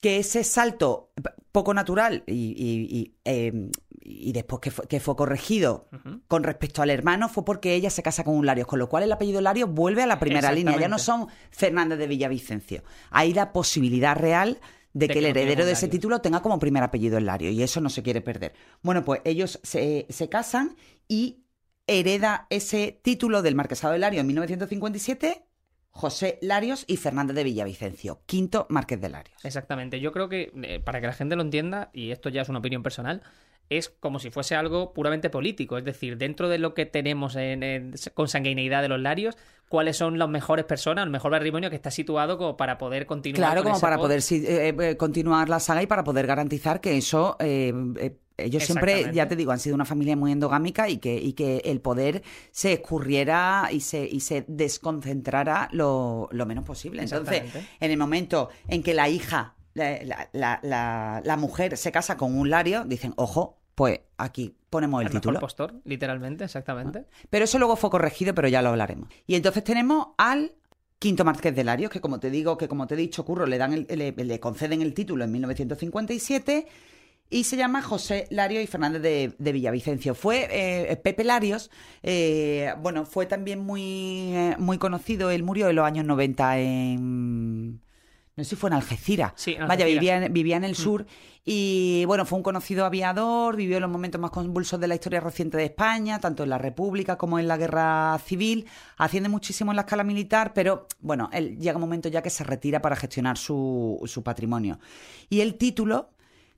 que 0.00 0.18
ese 0.20 0.44
salto 0.44 1.10
p- 1.20 1.30
poco 1.50 1.74
natural 1.74 2.22
y, 2.26 2.32
y- 2.56 2.96
y, 2.96 3.16
eh, 3.24 3.70
y 4.00 4.32
después 4.32 4.60
que 4.60 4.70
fue, 4.70 4.86
que 4.86 5.00
fue 5.00 5.16
corregido 5.16 5.88
con 6.28 6.44
respecto 6.44 6.82
al 6.82 6.90
hermano 6.90 7.28
fue 7.28 7.44
porque 7.44 7.74
ella 7.74 7.90
se 7.90 8.02
casa 8.02 8.24
con 8.24 8.36
un 8.36 8.46
Larios, 8.46 8.66
con 8.66 8.78
lo 8.78 8.88
cual 8.88 9.02
el 9.02 9.12
apellido 9.12 9.40
Larios 9.40 9.70
vuelve 9.70 10.02
a 10.02 10.06
la 10.06 10.18
primera 10.18 10.52
línea, 10.52 10.78
ya 10.78 10.88
no 10.88 10.98
son 10.98 11.28
Fernández 11.50 11.98
de 11.98 12.06
Villavicencio. 12.06 12.82
Hay 13.10 13.32
la 13.34 13.52
posibilidad 13.52 14.16
real 14.16 14.60
de, 14.92 15.06
De 15.06 15.12
que 15.12 15.18
el 15.18 15.24
que 15.26 15.30
heredero 15.30 15.64
de 15.64 15.72
ese 15.72 15.86
Larios. 15.86 15.90
título 15.90 16.20
tenga 16.20 16.40
como 16.42 16.58
primer 16.58 16.82
apellido 16.82 17.18
el 17.18 17.26
Lario 17.26 17.50
y 17.50 17.62
eso 17.62 17.80
no 17.80 17.90
se 17.90 18.02
quiere 18.02 18.20
perder. 18.20 18.54
Bueno, 18.82 19.04
pues 19.04 19.20
ellos 19.24 19.60
se, 19.62 20.06
se 20.08 20.28
casan 20.28 20.76
y 21.06 21.44
hereda 21.86 22.46
ese 22.50 23.00
título 23.02 23.42
del 23.42 23.54
marquesado 23.54 23.92
de 23.92 23.98
Lario 23.98 24.20
en 24.20 24.26
1957 24.26 25.44
José 25.90 26.38
Larios 26.42 26.84
y 26.86 26.96
Fernández 26.96 27.34
de 27.34 27.42
Villavicencio, 27.42 28.22
quinto 28.24 28.66
marqués 28.70 29.00
de 29.00 29.08
Larios. 29.08 29.44
Exactamente. 29.44 29.98
Yo 29.98 30.12
creo 30.12 30.28
que, 30.28 30.52
eh, 30.62 30.78
para 30.78 31.00
que 31.00 31.08
la 31.08 31.12
gente 31.12 31.34
lo 31.34 31.42
entienda, 31.42 31.90
y 31.92 32.12
esto 32.12 32.28
ya 32.28 32.42
es 32.42 32.48
una 32.48 32.60
opinión 32.60 32.84
personal, 32.84 33.22
es 33.70 33.88
como 33.88 34.18
si 34.18 34.30
fuese 34.30 34.54
algo 34.56 34.92
puramente 34.92 35.30
político. 35.30 35.78
Es 35.78 35.84
decir, 35.84 36.16
dentro 36.16 36.48
de 36.48 36.58
lo 36.58 36.74
que 36.74 36.86
tenemos 36.86 37.36
en, 37.36 37.62
en 37.62 37.94
consanguineidad 38.14 38.82
de 38.82 38.88
los 38.88 39.00
larios, 39.00 39.36
cuáles 39.68 39.96
son 39.96 40.18
las 40.18 40.28
mejores 40.28 40.64
personas, 40.64 41.04
el 41.04 41.10
mejor 41.10 41.30
patrimonio 41.30 41.68
que 41.70 41.76
está 41.76 41.90
situado 41.90 42.38
como 42.38 42.56
para 42.56 42.78
poder 42.78 43.06
continuar. 43.06 43.50
Claro, 43.50 43.62
con 43.62 43.72
como 43.72 43.80
para 43.80 43.96
pod- 43.96 44.00
poder 44.00 44.22
si- 44.22 44.46
eh, 44.46 44.74
eh, 44.80 44.96
continuar 44.96 45.48
la 45.48 45.60
saga 45.60 45.82
y 45.82 45.86
para 45.86 46.04
poder 46.04 46.26
garantizar 46.26 46.80
que 46.80 46.96
eso... 46.96 47.36
eh, 47.40 47.72
eh, 47.98 48.16
ellos 48.40 48.62
siempre, 48.66 48.92
ya 49.16 49.26
te 49.26 49.34
digo, 49.34 49.50
han 49.50 49.58
sido 49.58 49.74
una 49.74 49.84
familia 49.84 50.14
muy 50.14 50.30
endogámica 50.30 50.88
y 50.88 50.98
que, 50.98 51.16
y 51.16 51.32
que 51.32 51.56
el 51.64 51.80
poder 51.80 52.22
se 52.52 52.72
escurriera 52.74 53.68
y 53.72 53.80
se, 53.80 54.06
y 54.06 54.20
se 54.20 54.44
desconcentrara 54.92 55.68
lo, 55.72 56.28
lo 56.30 56.46
menos 56.46 56.64
posible. 56.64 57.02
Entonces, 57.02 57.42
en 57.80 57.90
el 57.90 57.96
momento 57.98 58.48
en 58.68 58.84
que 58.84 58.94
la 58.94 59.08
hija, 59.08 59.54
la- 59.74 60.28
la- 60.62 61.20
la 61.24 61.36
mujer 61.36 61.76
se 61.76 61.90
casa 61.92 62.16
con 62.16 62.36
un 62.38 62.48
lario, 62.50 62.84
dicen, 62.84 63.12
ojo, 63.16 63.57
pues 63.78 64.00
aquí 64.16 64.56
ponemos 64.70 65.00
el 65.02 65.06
al 65.06 65.12
mejor 65.12 65.20
título. 65.22 65.38
postor, 65.40 65.74
literalmente, 65.84 66.42
exactamente. 66.42 67.04
Pero 67.30 67.44
eso 67.44 67.58
luego 67.60 67.76
fue 67.76 67.90
corregido, 67.90 68.34
pero 68.34 68.48
ya 68.48 68.60
lo 68.60 68.70
hablaremos. 68.70 69.08
Y 69.28 69.36
entonces 69.36 69.62
tenemos 69.62 70.08
al 70.18 70.50
quinto 70.98 71.24
marqués 71.24 71.54
de 71.54 71.62
Larios, 71.62 71.92
que 71.92 72.00
como 72.00 72.18
te 72.18 72.28
digo, 72.28 72.58
que 72.58 72.66
como 72.66 72.88
te 72.88 72.94
he 72.94 72.96
dicho, 72.98 73.24
Curro, 73.24 73.46
le, 73.46 73.56
dan 73.56 73.72
el- 73.72 73.86
le, 73.88 74.10
le 74.12 74.40
conceden 74.40 74.82
el 74.82 74.94
título 74.94 75.22
en 75.22 75.30
1957 75.30 76.66
y 77.30 77.44
se 77.44 77.56
llama 77.56 77.80
José 77.82 78.26
Larios 78.30 78.64
y 78.64 78.66
Fernández 78.66 79.00
de, 79.02 79.32
de 79.38 79.52
Villavicencio. 79.52 80.16
Fue 80.16 80.48
eh, 80.50 80.96
Pepe 80.96 81.22
Larios, 81.22 81.70
eh, 82.02 82.72
bueno, 82.82 83.04
fue 83.06 83.26
también 83.26 83.60
muy, 83.60 84.32
eh, 84.34 84.56
muy 84.58 84.78
conocido, 84.78 85.30
él 85.30 85.44
murió 85.44 85.68
en 85.68 85.76
los 85.76 85.84
años 85.86 86.04
90 86.04 86.58
en... 86.58 87.80
No 88.38 88.44
sé 88.44 88.50
si 88.50 88.56
fue 88.56 88.70
en 88.70 88.74
Algeciras. 88.74 89.32
Sí, 89.34 89.54
en 89.58 89.66
Vaya, 89.66 89.84
vivía 89.84 90.24
en, 90.24 90.32
vivía 90.32 90.56
en 90.56 90.62
el 90.64 90.76
sur 90.76 91.04
y 91.44 92.04
bueno, 92.06 92.24
fue 92.24 92.36
un 92.36 92.44
conocido 92.44 92.84
aviador, 92.84 93.56
vivió 93.56 93.80
los 93.80 93.90
momentos 93.90 94.20
más 94.20 94.30
convulsos 94.30 94.78
de 94.78 94.86
la 94.86 94.94
historia 94.94 95.18
reciente 95.20 95.56
de 95.56 95.64
España, 95.64 96.20
tanto 96.20 96.44
en 96.44 96.50
la 96.50 96.58
República 96.58 97.16
como 97.18 97.40
en 97.40 97.48
la 97.48 97.56
Guerra 97.56 98.16
Civil, 98.24 98.66
asciende 98.96 99.28
muchísimo 99.28 99.72
en 99.72 99.76
la 99.76 99.82
escala 99.82 100.04
militar, 100.04 100.52
pero 100.54 100.86
bueno, 101.00 101.28
él 101.32 101.58
llega 101.58 101.76
un 101.76 101.80
momento 101.80 102.08
ya 102.08 102.22
que 102.22 102.30
se 102.30 102.44
retira 102.44 102.80
para 102.80 102.94
gestionar 102.94 103.36
su, 103.38 104.00
su 104.06 104.22
patrimonio. 104.22 104.78
Y 105.28 105.40
el 105.40 105.56
título 105.56 106.10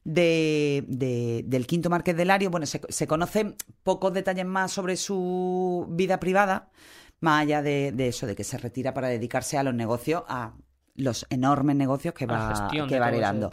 de, 0.05 0.85
de- 0.87 1.45
del 1.47 1.67
quinto 1.67 1.89
marqués 1.89 2.17
de 2.17 2.25
Lario, 2.27 2.51
bueno, 2.51 2.67
se, 2.67 2.81
se 2.89 3.07
conocen 3.07 3.55
pocos 3.83 4.13
detalles 4.13 4.45
más 4.45 4.71
sobre 4.73 4.97
su 4.97 5.87
vida 5.91 6.21
privada, 6.21 6.69
más 7.21 7.43
allá 7.43 7.63
de, 7.63 7.93
de 7.93 8.09
eso, 8.09 8.27
de 8.27 8.35
que 8.37 8.45
se 8.45 8.59
retira 8.59 8.93
para 8.93 9.09
dedicarse 9.09 9.57
a 9.57 9.63
los 9.63 9.73
negocios, 9.75 10.25
a 10.29 10.53
los 11.01 11.27
enormes 11.31 11.77
negocios 11.77 12.15
que 12.15 12.27
va, 12.27 12.49
gestión 12.49 12.89
que 12.89 12.99
va 12.99 13.09
heredando. 13.09 13.51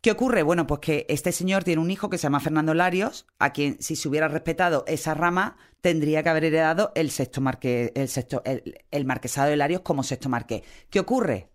¿Qué 0.00 0.10
ocurre? 0.10 0.42
Bueno, 0.42 0.66
pues 0.66 0.80
que 0.80 1.06
este 1.10 1.30
señor 1.30 1.62
tiene 1.62 1.82
un 1.82 1.90
hijo 1.90 2.08
que 2.08 2.16
se 2.16 2.22
llama 2.22 2.40
Fernando 2.40 2.72
Larios, 2.72 3.26
a 3.38 3.52
quien 3.52 3.80
si 3.82 3.96
se 3.96 4.08
hubiera 4.08 4.28
respetado 4.28 4.84
esa 4.86 5.12
rama, 5.12 5.58
tendría 5.82 6.22
que 6.22 6.30
haber 6.30 6.44
heredado 6.44 6.90
el 6.94 7.10
sexto 7.10 7.42
marqués, 7.42 7.92
el 7.94 8.08
sexto, 8.08 8.40
el, 8.46 8.78
el 8.90 9.04
marquesado 9.04 9.50
de 9.50 9.56
Larios 9.56 9.82
como 9.82 10.02
sexto 10.02 10.30
marqués. 10.30 10.62
¿Qué 10.88 11.00
ocurre? 11.00 11.50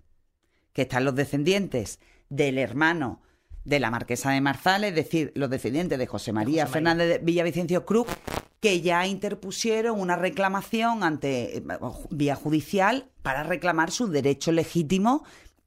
Que 0.74 0.84
están 0.84 1.06
los 1.06 1.16
descendientes 1.16 2.00
del 2.30 2.60
hermano 2.60 3.22
de 3.64 3.80
la 3.80 3.90
marquesa 3.90 4.30
de 4.32 4.42
Marzales, 4.42 4.92
es 4.92 4.96
decir, 4.96 5.32
los 5.36 5.50
descendientes 5.50 5.98
de 5.98 6.06
José 6.08 6.32
María 6.32 6.64
María. 6.64 6.68
Fernández 6.68 7.10
de 7.10 7.18
Villavicencio 7.18 7.84
Cruz, 7.84 8.08
que 8.60 8.82
ya 8.82 9.06
interpusieron 9.06 10.00
una 10.00 10.16
reclamación 10.16 11.04
ante 11.04 11.58
eh, 11.58 11.64
vía 12.10 12.36
judicial 12.36 13.10
para 13.22 13.44
reclamar 13.44 13.92
su 13.92 14.08
derecho 14.08 14.52
legítimo 14.52 15.24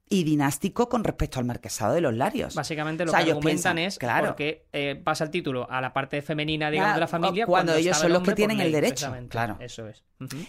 y 0.09 0.23
dinástico 0.23 0.89
con 0.89 1.03
respecto 1.03 1.39
al 1.39 1.45
marquesado 1.45 1.93
de 1.93 2.01
los 2.01 2.13
Larios. 2.13 2.55
Básicamente 2.55 3.05
lo 3.05 3.11
O 3.11 3.13
sea, 3.13 3.23
que 3.23 3.31
argumentan 3.31 3.75
piensan, 3.75 3.77
es 3.77 3.99
claro. 3.99 4.27
porque 4.27 4.65
eh, 4.73 4.99
pasa 5.03 5.23
el 5.23 5.29
título 5.29 5.69
a 5.69 5.79
la 5.81 5.93
parte 5.93 6.21
femenina, 6.23 6.71
digamos, 6.71 6.95
de 6.95 6.99
la 6.99 7.07
familia. 7.07 7.45
cuando 7.45 7.75
ellos 7.75 7.95
son 7.95 8.07
el 8.07 8.13
los 8.13 8.23
que 8.23 8.33
tienen 8.33 8.59
el 8.59 8.71
derecho, 8.71 9.13
claro. 9.29 9.57
Eso 9.59 9.87
es. 9.87 10.03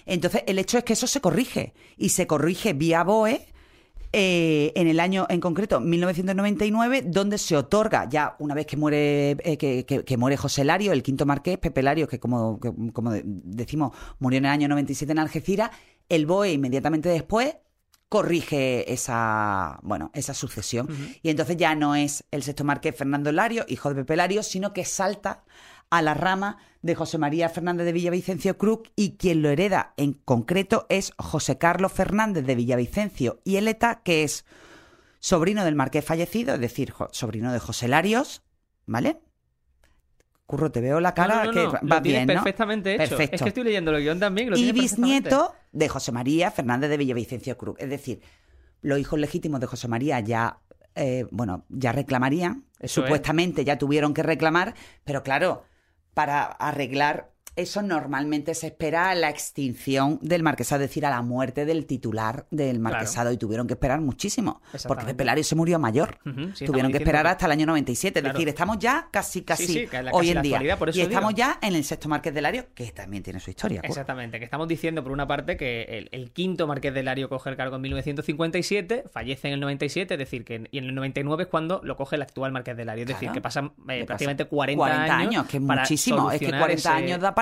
Entonces, 0.07 0.45
el 0.47 0.59
hecho 0.59 0.79
es 0.79 0.85
que 0.85 0.95
eso 0.95 1.07
se 1.07 1.21
corrige. 1.21 1.75
Y 1.97 2.09
se 2.09 2.27
corrige 2.27 2.73
vía 2.73 3.05
BOE 3.05 3.47
eh, 4.13 4.73
en 4.75 4.89
el 4.89 4.99
año 5.01 5.27
en 5.29 5.41
concreto, 5.41 5.81
1999, 5.81 7.03
donde 7.07 7.39
se 7.39 7.57
otorga, 7.57 8.09
ya 8.09 8.37
una 8.39 8.55
vez 8.55 8.67
que 8.67 8.77
muere, 8.77 9.31
eh, 9.45 9.57
que, 9.57 9.85
que- 9.87 10.05
que 10.05 10.17
muere 10.17 10.37
José 10.37 10.65
Lario, 10.65 10.93
el 10.93 11.03
quinto 11.03 11.27
marqués, 11.27 11.59
Pepe 11.59 11.83
Lario, 11.83 12.09
que 12.09 12.19
como, 12.19 12.59
que, 12.59 12.73
como 12.93 13.13
de- 13.13 13.23
decimos, 13.25 13.93
murió 14.19 14.39
en 14.39 14.47
el 14.47 14.51
año 14.51 14.69
97 14.69 15.13
en 15.13 15.19
Algeciras, 15.21 15.71
el 16.09 16.27
BOE 16.27 16.53
inmediatamente 16.53 17.09
después 17.09 17.57
corrige 18.09 18.93
esa 18.93 19.79
bueno 19.83 20.11
esa 20.15 20.35
sucesión. 20.35 20.89
Y 21.23 21.31
entonces 21.31 21.57
ya 21.57 21.77
no 21.77 21.95
es 21.95 22.25
el 22.33 22.43
sexto 22.43 22.65
marqués 22.65 22.97
Fernando 22.97 23.31
Lario 23.31 23.65
hijo 23.69 23.89
de 23.89 23.95
Pepe 23.95 24.17
Lario 24.17 24.43
sino 24.43 24.73
que 24.73 24.85
salta 24.85 25.45
a 25.91 26.03
la 26.03 26.15
rama 26.15 26.59
de 26.83 26.95
José 26.95 27.19
María 27.19 27.49
Fernández 27.49 27.85
de 27.85 27.93
Villavicencio 27.93 28.57
Cruz 28.57 28.81
y 28.97 29.17
quien 29.17 29.43
lo 29.43 29.51
hereda 29.51 29.93
en 29.97 30.15
concreto 30.15 30.87
es 30.89 31.13
José 31.19 31.59
Carlos 31.59 31.93
Fernández 31.93 32.47
de 32.47 32.55
Villavicencio 32.55 33.41
y 33.45 33.57
Eleta, 33.57 34.01
que 34.03 34.23
es 34.23 34.45
sobrino 35.19 35.65
del 35.65 35.75
marqués 35.75 36.05
fallecido, 36.05 36.55
es 36.55 36.61
decir, 36.61 36.95
sobrino 37.11 37.53
de 37.53 37.59
José 37.59 37.89
Larios, 37.89 38.43
¿vale? 38.87 39.21
Curro, 40.47 40.73
te 40.73 40.81
veo 40.81 41.01
la 41.01 41.15
cara 41.15 41.45
No, 41.45 41.53
no, 41.53 41.53
no, 41.53 41.73
que 41.73 41.87
va 41.87 41.97
lo 41.97 42.01
bien, 42.01 42.27
perfectamente 42.27 42.95
hecho. 42.95 43.17
Perfecto. 43.17 43.37
Es 43.37 43.43
que 43.43 43.49
estoy 43.49 43.65
leyendo 43.65 43.91
el 43.93 44.03
guion 44.03 44.19
también. 44.19 44.49
y 44.49 44.51
Lo 44.51 44.57
y 44.57 44.73
bisnieto 44.73 45.55
de 45.71 45.89
José 45.89 46.13
María 46.13 46.51
Fernández 46.51 46.91
de 46.91 46.97
Villavicencio 46.97 47.57
Cruz. 47.57 47.77
Es 47.79 47.89
decir, 47.91 48.21
los 48.81 48.99
hijos 48.99 49.19
legítimos 49.21 49.61
de 49.61 49.67
José 49.67 49.87
María 49.87 50.19
ya, 50.21 50.59
eh, 50.95 51.27
bueno, 51.31 51.67
ya 51.69 51.93
reclamarían, 51.93 52.65
Eso 52.79 52.85
es. 52.85 52.93
supuestamente 52.93 53.65
ya 53.65 53.79
tuvieron 53.79 54.13
que 54.15 54.23
reclamar, 54.25 54.75
pero 55.05 55.23
claro, 55.23 55.65
para 56.15 56.43
arreglar 56.45 57.31
eso 57.57 57.83
normalmente 57.83 58.55
se 58.55 58.69
espera 58.69 59.11
a 59.11 59.15
la 59.15 59.29
extinción 59.31 60.19
del 60.23 60.43
marquesado, 60.43 60.83
es 60.83 60.89
decir, 60.91 61.05
a 61.07 61.11
la 61.11 61.23
muerte 61.23 61.65
del 61.65 61.87
titular 61.87 62.47
del 62.51 62.79
marquesado 62.79 63.33
y 63.33 63.37
tuvieron 63.37 63.67
que 63.67 63.75
esperar 63.75 64.01
muchísimo, 64.01 64.61
porque 64.61 64.77
Exactamente. 64.77 65.13
Pepe 65.15 65.25
Lario 65.25 65.45
se 65.45 65.55
murió 65.57 65.79
mayor. 65.79 66.19
Sí, 66.55 66.65
tuvieron 66.65 66.91
que 66.93 66.99
esperar 66.99 67.25
que- 67.27 67.31
hasta 67.33 67.47
el 67.47 67.53
año 67.53 67.67
97, 67.67 68.21
es 68.21 68.25
decir, 68.25 68.49
estamos 68.49 68.79
ya 68.79 69.09
casi, 69.11 69.43
casi, 69.43 69.67
sí, 69.67 69.89
la- 69.93 70.11
hoy 70.13 70.27
casi 70.27 70.31
en 70.37 70.43
día. 70.43 70.57
actualidad, 70.57 70.79
por 70.79 70.89
eso 70.91 70.99
y 70.99 71.03
estamos 71.03 71.29
digo. 71.35 71.39
ya 71.39 71.59
en 71.63 71.75
el 71.75 71.85
sexto 71.85 72.09
marqués 72.09 72.33
de 72.35 72.41
Lario, 72.41 72.67
que 72.75 72.91
también 72.93 73.23
tiene 73.23 73.41
su 73.41 73.51
historia. 73.51 73.81
Curro. 73.81 73.91
Exactamente, 73.93 74.39
que 74.39 74.45
estamos 74.45 74.69
diciendo 74.69 75.03
por 75.03 75.13
una 75.13 75.27
parte 75.27 75.57
que 75.57 75.83
el, 75.85 76.09
el 76.13 76.31
quinto 76.33 76.67
marqués 76.67 76.95
de 76.95 77.03
Lario 77.03 77.29
coge 77.29 77.51
el 77.51 77.57
cargo 77.57 77.77
en 77.77 77.83
1957, 77.83 79.05
fallece 79.13 79.49
en 79.49 79.55
el 79.55 79.61
97, 79.61 80.15
es 80.15 80.19
decir, 80.19 80.45
que 80.45 80.55
en, 80.57 80.69
y 80.71 80.79
en 80.79 80.85
el 80.85 80.95
99 80.95 81.45
es 81.45 81.49
cuando 81.49 81.81
lo 81.85 81.97
coge 81.97 82.17
el 82.17 82.23
actual 82.23 82.53
marqués 82.53 82.77
de 82.77 82.85
Lario, 82.85 83.03
es 83.05 83.09
decir, 83.09 83.31
que 83.33 83.41
pasan 83.41 83.73
eh, 83.89 84.05
prácticamente 84.07 84.45
pasa 84.45 84.51
40, 84.51 85.17
años. 85.17 85.47
que 85.47 85.57
es 85.59 85.63
para 85.63 85.83
muchísimo. 85.83 86.31
Es 86.31 86.39
que 86.39 86.47
solucionar 86.47 86.61
40 86.61 86.79
ese- 86.81 86.89
años 87.05 87.21
da 87.21 87.29
ese 87.29 87.35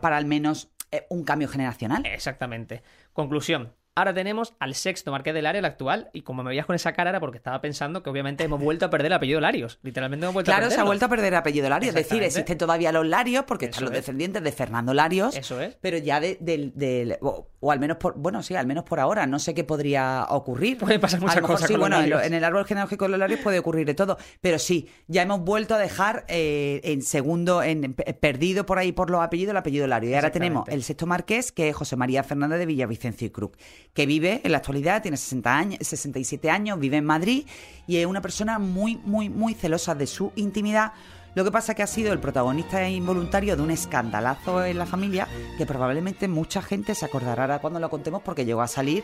para, 0.00 0.16
al 0.16 0.26
menos 0.26 0.70
eh, 0.90 1.06
un 1.10 1.24
cambio 1.24 1.48
generacional. 1.48 2.04
Exactamente. 2.06 2.82
Conclusión. 3.12 3.72
Ahora 3.98 4.12
tenemos 4.12 4.52
al 4.60 4.74
sexto 4.74 5.10
marqués 5.10 5.32
del 5.32 5.46
área, 5.46 5.58
el 5.60 5.64
actual, 5.64 6.10
y 6.12 6.20
como 6.20 6.42
me 6.42 6.50
veías 6.50 6.66
con 6.66 6.76
esa 6.76 6.92
cara 6.92 7.08
era 7.08 7.18
porque 7.18 7.38
estaba 7.38 7.62
pensando 7.62 8.02
que 8.02 8.10
obviamente 8.10 8.44
hemos 8.44 8.60
vuelto 8.60 8.84
a 8.84 8.90
perder 8.90 9.06
el 9.06 9.14
apellido 9.14 9.40
Larios. 9.40 9.78
Literalmente 9.82 10.26
hemos 10.26 10.34
vuelto 10.34 10.50
Claro, 10.52 10.66
a 10.66 10.70
se 10.70 10.78
ha 10.78 10.84
vuelto 10.84 11.06
a 11.06 11.08
perder 11.08 11.32
el 11.32 11.38
apellido 11.38 11.66
Larios. 11.70 11.94
Es 11.96 12.06
decir, 12.06 12.22
existen 12.22 12.58
todavía 12.58 12.92
los 12.92 13.06
Larios 13.06 13.44
porque 13.46 13.64
están 13.64 13.78
Eso 13.78 13.84
los 13.86 13.92
es. 13.92 13.98
descendientes 14.00 14.42
de 14.42 14.52
Fernando 14.52 14.92
Larios. 14.92 15.34
Eso 15.34 15.58
es. 15.62 15.78
Pero 15.80 15.96
ya 15.96 16.20
de, 16.20 16.36
del- 16.42 16.72
del- 16.74 17.16
o, 17.22 17.48
o 17.58 17.72
al 17.72 17.80
menos 17.80 17.96
por, 17.96 18.14
bueno, 18.18 18.42
sí, 18.42 18.54
al 18.54 18.66
menos 18.66 18.84
por 18.84 19.00
ahora, 19.00 19.26
no 19.26 19.38
sé 19.38 19.54
qué 19.54 19.64
podría 19.64 20.26
ocurrir. 20.28 20.76
Pueden 20.76 21.00
pasar 21.00 21.18
muchas 21.20 21.38
a 21.38 21.40
lo 21.40 21.42
mejor 21.46 21.56
cosas 21.56 21.68
sí, 21.68 21.72
con 21.74 21.80
los 21.80 21.88
bueno, 21.88 22.04
en, 22.04 22.10
Larios. 22.10 22.32
el 22.32 22.44
árbol 22.44 22.66
genealógico 22.66 23.06
de 23.06 23.08
los 23.12 23.18
Larios 23.18 23.40
puede 23.40 23.58
ocurrir 23.58 23.86
de 23.86 23.94
todo, 23.94 24.18
pero 24.42 24.58
sí, 24.58 24.90
ya 25.06 25.22
hemos 25.22 25.40
vuelto 25.40 25.74
a 25.74 25.78
dejar 25.78 26.26
eh, 26.28 26.82
en 26.84 27.00
segundo, 27.00 27.62
en, 27.62 27.82
en- 27.84 27.94
perdido 27.94 28.66
por 28.66 28.78
ahí 28.78 28.92
por 28.92 29.08
los 29.08 29.22
apellidos, 29.22 29.52
el 29.52 29.56
apellido 29.56 29.86
Lario. 29.86 30.10
Y 30.10 30.14
ahora 30.14 30.32
tenemos 30.32 30.68
el 30.68 30.82
sexto 30.82 31.06
marqués, 31.06 31.50
que 31.50 31.70
es 31.70 31.74
José 31.76 31.96
María 31.96 32.22
Fernández 32.22 32.58
de 32.58 32.66
Villavicencio 32.66 33.26
y 33.26 33.30
Cruz, 33.30 33.52
que 33.96 34.04
vive 34.04 34.42
en 34.44 34.52
la 34.52 34.58
actualidad, 34.58 35.00
tiene 35.00 35.16
60 35.16 35.56
años, 35.56 35.78
67 35.80 36.50
años, 36.50 36.78
vive 36.78 36.98
en 36.98 37.04
Madrid 37.06 37.46
y 37.86 37.96
es 37.96 38.04
una 38.04 38.20
persona 38.20 38.58
muy, 38.58 38.98
muy, 38.98 39.30
muy 39.30 39.54
celosa 39.54 39.94
de 39.94 40.06
su 40.06 40.32
intimidad. 40.36 40.92
Lo 41.34 41.44
que 41.44 41.50
pasa 41.50 41.74
que 41.74 41.82
ha 41.82 41.86
sido 41.86 42.12
el 42.12 42.18
protagonista 42.18 42.86
involuntario 42.86 43.56
de 43.56 43.62
un 43.62 43.70
escandalazo 43.70 44.62
en 44.66 44.78
la 44.78 44.84
familia 44.84 45.26
que 45.56 45.64
probablemente 45.64 46.28
mucha 46.28 46.60
gente 46.60 46.94
se 46.94 47.06
acordará 47.06 47.44
ahora 47.44 47.58
cuando 47.58 47.80
lo 47.80 47.88
contemos 47.88 48.20
porque 48.22 48.44
llegó 48.44 48.60
a 48.60 48.68
salir 48.68 49.02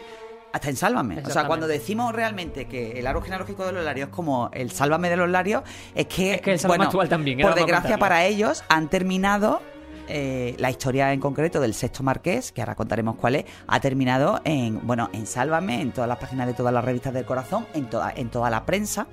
hasta 0.53 0.69
en 0.69 0.77
Sálvame. 0.77 1.23
O 1.25 1.31
sea, 1.31 1.47
cuando 1.47 1.67
decimos 1.67 2.15
realmente 2.15 2.67
que 2.67 2.99
el 3.01 3.07
árbol 3.07 3.23
genealógico 3.23 3.65
de 3.65 3.73
los 3.73 3.85
Larios 3.85 4.11
es 4.11 4.15
como 4.15 4.51
el 4.53 4.73
Sálvame 4.73 5.09
de 5.09 5.17
los 5.17 5.31
Larios, 5.31 5.63
es 5.95 6.07
que, 6.07 6.35
Es 6.35 6.41
que 6.43 6.53
el 6.53 6.59
Sálvame 6.59 6.79
bueno, 6.79 6.91
actual 6.91 7.09
también, 7.09 7.41
por 7.41 7.55
desgracia 7.55 7.97
para 7.97 8.27
ellos, 8.27 8.63
han 8.69 8.91
terminado 8.91 9.63
eh, 10.09 10.55
la 10.59 10.71
historia 10.71 11.13
en 11.13 11.21
concreto 11.21 11.61
del 11.61 11.75
sexto 11.75 12.03
marqués, 12.03 12.53
que 12.53 12.61
ahora 12.63 12.75
contaremos 12.75 13.17
cuál 13.17 13.37
es, 13.37 13.45
ha 13.67 13.81
terminado 13.81 14.41
en, 14.45 14.87
bueno, 14.87 15.11
en 15.13 15.27
Sálvame, 15.27 15.81
en 15.81 15.93
todas 15.93 16.09
las 16.09 16.19
páginas 16.19 16.47
de 16.47 16.55
todas 16.55 16.73
las 16.73 16.85
revistas 16.85 17.13
del 17.15 17.25
corazón, 17.25 17.67
en 17.75 17.87
toda, 17.91 18.13
en 18.15 18.29
toda 18.31 18.51
la 18.51 18.65
prensa. 18.67 19.07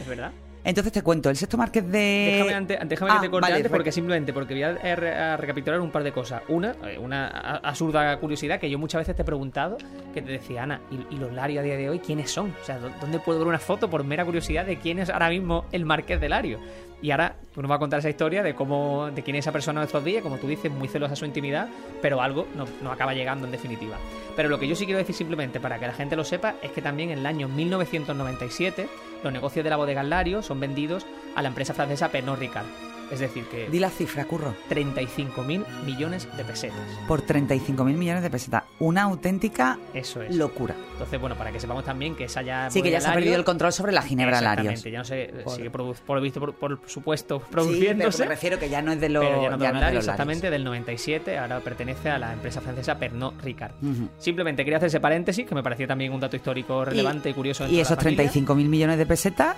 Es 0.00 0.06
verdad. 0.06 0.32
Entonces 0.64 0.92
te 0.92 1.02
cuento, 1.02 1.30
el 1.30 1.36
sexto 1.36 1.56
marqués 1.56 1.84
de... 1.90 2.30
Déjame, 2.34 2.54
ante- 2.54 2.78
déjame 2.84 3.10
Ah, 3.12 3.14
que 3.14 3.26
te 3.26 3.30
corte 3.30 3.42
vale, 3.46 3.54
antes 3.56 3.70
porque 3.72 3.90
simplemente 3.92 4.32
porque 4.34 4.52
voy 4.52 4.64
a, 4.64 4.72
eh, 4.82 5.14
a 5.14 5.36
recapitular 5.38 5.80
un 5.80 5.90
par 5.90 6.02
de 6.04 6.12
cosas. 6.12 6.42
Una, 6.48 6.72
eh, 6.84 6.98
una 6.98 7.28
absurda 7.28 8.18
curiosidad 8.18 8.60
que 8.60 8.68
yo 8.68 8.78
muchas 8.78 8.98
veces 8.98 9.16
te 9.16 9.22
he 9.22 9.24
preguntado, 9.24 9.78
que 10.12 10.20
te 10.20 10.30
decía, 10.32 10.64
Ana, 10.64 10.80
¿y, 10.90 11.16
los 11.16 11.32
Larios 11.32 11.60
a 11.60 11.64
día 11.64 11.76
de 11.76 11.88
hoy 11.88 12.00
quiénes 12.00 12.30
son? 12.30 12.52
O 12.60 12.64
sea, 12.66 12.78
¿dó- 12.78 12.90
¿dónde 13.00 13.18
puedo 13.18 13.38
ver 13.38 13.48
una 13.48 13.58
foto 13.60 13.88
por 13.88 14.04
mera 14.04 14.26
curiosidad 14.26 14.66
de 14.66 14.76
quién 14.78 14.98
es 14.98 15.08
ahora 15.08 15.30
mismo 15.30 15.64
el 15.72 15.86
Marqués 15.86 16.20
de 16.20 16.28
Lario? 16.28 16.58
Y 17.00 17.10
ahora 17.12 17.36
tú 17.54 17.62
nos 17.62 17.68
vas 17.68 17.76
a 17.76 17.78
contar 17.78 18.00
esa 18.00 18.10
historia 18.10 18.42
de 18.42 18.54
cómo, 18.54 19.10
de 19.10 19.22
quién 19.22 19.36
es 19.36 19.44
esa 19.44 19.52
persona 19.52 19.80
en 19.80 19.82
nuestros 19.82 20.04
días, 20.04 20.22
como 20.22 20.38
tú 20.38 20.48
dices, 20.48 20.70
muy 20.70 20.88
celosa 20.88 21.14
su 21.14 21.24
intimidad, 21.24 21.68
pero 22.02 22.20
algo 22.20 22.46
no, 22.56 22.66
no 22.82 22.90
acaba 22.90 23.14
llegando 23.14 23.46
en 23.46 23.52
definitiva. 23.52 23.96
Pero 24.34 24.48
lo 24.48 24.58
que 24.58 24.66
yo 24.66 24.74
sí 24.74 24.84
quiero 24.84 24.98
decir 24.98 25.14
simplemente 25.14 25.60
para 25.60 25.78
que 25.78 25.86
la 25.86 25.92
gente 25.92 26.16
lo 26.16 26.24
sepa 26.24 26.56
es 26.62 26.72
que 26.72 26.82
también 26.82 27.10
en 27.10 27.18
el 27.18 27.26
año 27.26 27.48
1997 27.48 28.88
los 29.22 29.32
negocios 29.32 29.64
de 29.64 29.70
la 29.70 29.76
bodega 29.76 30.02
Lario 30.02 30.42
son 30.42 30.60
vendidos 30.60 31.06
a 31.34 31.42
la 31.42 31.48
empresa 31.48 31.74
francesa 31.74 32.08
Pernod 32.08 32.38
Ricard. 32.38 32.87
Es 33.10 33.20
decir, 33.20 33.44
que 33.46 33.68
Di 33.70 33.78
la 33.78 33.90
cifra, 33.90 34.24
curro. 34.26 34.54
35.000 34.70 35.64
millones 35.86 36.28
de 36.36 36.44
pesetas. 36.44 36.78
Por 37.06 37.22
35.000 37.26 37.84
millones 37.94 38.22
de 38.22 38.30
pesetas. 38.30 38.64
Una 38.80 39.02
auténtica 39.04 39.78
Eso 39.94 40.22
es. 40.22 40.34
locura. 40.36 40.74
Entonces, 40.92 41.20
bueno, 41.20 41.36
para 41.36 41.50
que 41.52 41.58
sepamos 41.60 41.84
también 41.84 42.14
que 42.16 42.24
esa 42.24 42.42
ya... 42.42 42.70
Sí, 42.70 42.82
que 42.82 42.90
ya 42.90 43.00
se 43.00 43.08
ha 43.08 43.14
perdido 43.14 43.36
el 43.36 43.44
control 43.44 43.72
sobre 43.72 43.92
la 43.92 44.02
Ginebra 44.02 44.40
Larios. 44.40 44.72
Exactamente, 44.74 44.90
ya 44.90 44.98
no 44.98 45.04
sé, 45.04 45.42
Por- 45.44 45.56
sigue 45.56 45.70
por 45.70 46.16
lo 46.16 46.20
visto, 46.20 46.40
por, 46.40 46.54
por 46.54 46.80
supuesto, 46.86 47.38
Sí, 47.38 47.44
pero 47.50 47.62
produciéndose. 47.62 48.22
me 48.24 48.28
refiero 48.28 48.58
que 48.58 48.68
ya 48.68 48.82
no 48.82 48.92
es 48.92 49.00
de 49.00 49.08
los, 49.08 49.24
pero 49.24 49.42
ya 49.42 49.50
no 49.50 49.58
ya 49.58 49.72
Larios, 49.72 50.04
exactamente, 50.04 50.50
del 50.50 50.64
97, 50.64 51.38
ahora 51.38 51.60
pertenece 51.60 52.10
a 52.10 52.18
la 52.18 52.32
empresa 52.32 52.60
francesa 52.60 52.98
Pernod 52.98 53.34
Ricard. 53.42 53.72
Simplemente 54.18 54.64
quería 54.64 54.76
hacer 54.78 54.88
ese 54.88 55.00
paréntesis, 55.00 55.46
que 55.46 55.54
me 55.54 55.62
pareció 55.62 55.86
también 55.86 56.12
un 56.12 56.20
dato 56.20 56.36
histórico 56.36 56.84
relevante 56.84 57.30
y, 57.30 57.34
curioso. 57.34 57.64
Y 57.64 57.76
dentro 57.76 57.76
de 57.76 57.82
esos 57.82 57.96
la 57.96 58.02
familia. 58.02 58.30
35.000 58.32 58.68
millones 58.68 58.98
de 58.98 59.06
pesetas 59.06 59.56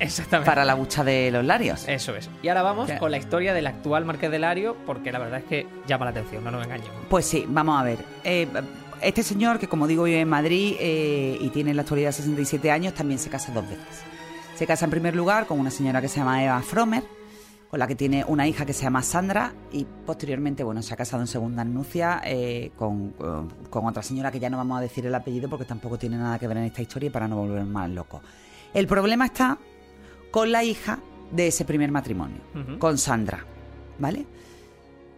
Exactamente. 0.00 0.50
para 0.50 0.64
la 0.64 0.74
bucha 0.74 1.04
de 1.04 1.30
los 1.30 1.44
Larios. 1.44 1.86
Eso 1.88 2.14
es. 2.16 2.28
Y 2.42 2.48
ahora 2.48 2.62
vamos 2.62 2.90
con 2.98 3.10
la 3.10 3.16
historia 3.18 3.54
del 3.54 3.66
actual 3.66 4.04
Marqués 4.04 4.30
de 4.30 4.38
Lario, 4.38 4.76
porque 4.86 5.12
la 5.12 5.18
verdad 5.18 5.38
es 5.40 5.44
que 5.44 5.66
llama 5.86 6.04
la 6.06 6.10
atención, 6.12 6.42
no 6.44 6.50
nos 6.50 6.64
engañemos. 6.64 6.92
Pues 7.08 7.26
sí, 7.26 7.44
vamos 7.48 7.80
a 7.80 7.84
ver. 7.84 7.98
Eh, 8.24 8.48
este 9.02 9.22
señor, 9.22 9.58
que 9.58 9.68
como 9.68 9.86
digo 9.86 10.04
vive 10.04 10.20
en 10.20 10.28
Madrid 10.28 10.76
eh, 10.80 11.36
y 11.40 11.48
tiene 11.50 11.70
en 11.70 11.76
la 11.76 11.82
actualidad 11.82 12.12
67 12.12 12.70
años, 12.70 12.94
también 12.94 13.18
se 13.18 13.28
casa 13.30 13.52
dos 13.52 13.68
veces. 13.68 14.02
Se 14.56 14.66
casa 14.66 14.84
en 14.84 14.90
primer 14.90 15.14
lugar 15.16 15.46
con 15.46 15.58
una 15.60 15.70
señora 15.70 16.00
que 16.00 16.08
se 16.08 16.18
llama 16.20 16.42
Eva 16.44 16.60
Fromer, 16.62 17.02
con 17.70 17.78
la 17.80 17.86
que 17.88 17.96
tiene 17.96 18.24
una 18.28 18.46
hija 18.46 18.64
que 18.64 18.72
se 18.72 18.84
llama 18.84 19.02
Sandra, 19.02 19.52
y 19.72 19.84
posteriormente, 20.06 20.62
bueno, 20.62 20.80
se 20.80 20.94
ha 20.94 20.96
casado 20.96 21.22
en 21.22 21.26
segunda 21.26 21.64
nupcia 21.64 22.20
eh, 22.24 22.70
con, 22.76 23.10
con- 23.10 23.48
con 23.68 23.86
otra 23.86 24.02
señora 24.02 24.30
que 24.30 24.38
ya 24.38 24.48
no 24.48 24.56
vamos 24.56 24.78
a 24.78 24.80
decir 24.80 25.04
el 25.06 25.14
apellido 25.14 25.48
porque 25.48 25.64
tampoco 25.64 25.98
tiene 25.98 26.16
nada 26.16 26.38
que 26.38 26.46
ver 26.46 26.56
en 26.58 26.64
esta 26.64 26.82
historia 26.82 27.08
y 27.08 27.10
para 27.10 27.26
no 27.26 27.36
volver 27.36 27.64
más 27.64 27.90
loco. 27.90 28.22
El 28.72 28.86
problema 28.86 29.26
está 29.26 29.58
con 30.34 30.50
la 30.50 30.64
hija 30.64 30.98
de 31.30 31.46
ese 31.46 31.64
primer 31.64 31.92
matrimonio, 31.92 32.40
con 32.80 32.98
Sandra, 32.98 33.46
¿vale? 34.00 34.26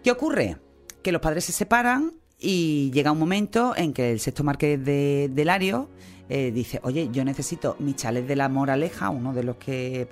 ¿Qué 0.04 0.10
ocurre? 0.10 0.58
Que 1.02 1.10
los 1.10 1.22
padres 1.22 1.46
se 1.46 1.52
separan 1.52 2.12
y 2.38 2.90
llega 2.90 3.12
un 3.12 3.18
momento 3.18 3.72
en 3.74 3.94
que 3.94 4.12
el 4.12 4.20
sexto 4.20 4.44
marqués 4.44 4.84
de, 4.84 5.30
de 5.32 5.44
Lario 5.46 5.88
eh, 6.28 6.52
dice, 6.52 6.80
oye, 6.82 7.08
yo 7.12 7.24
necesito 7.24 7.76
mi 7.78 7.94
chalet 7.94 8.26
de 8.26 8.36
la 8.36 8.50
Moraleja, 8.50 9.08
uno 9.08 9.32
de 9.32 9.42
los 9.42 9.56
que 9.56 10.06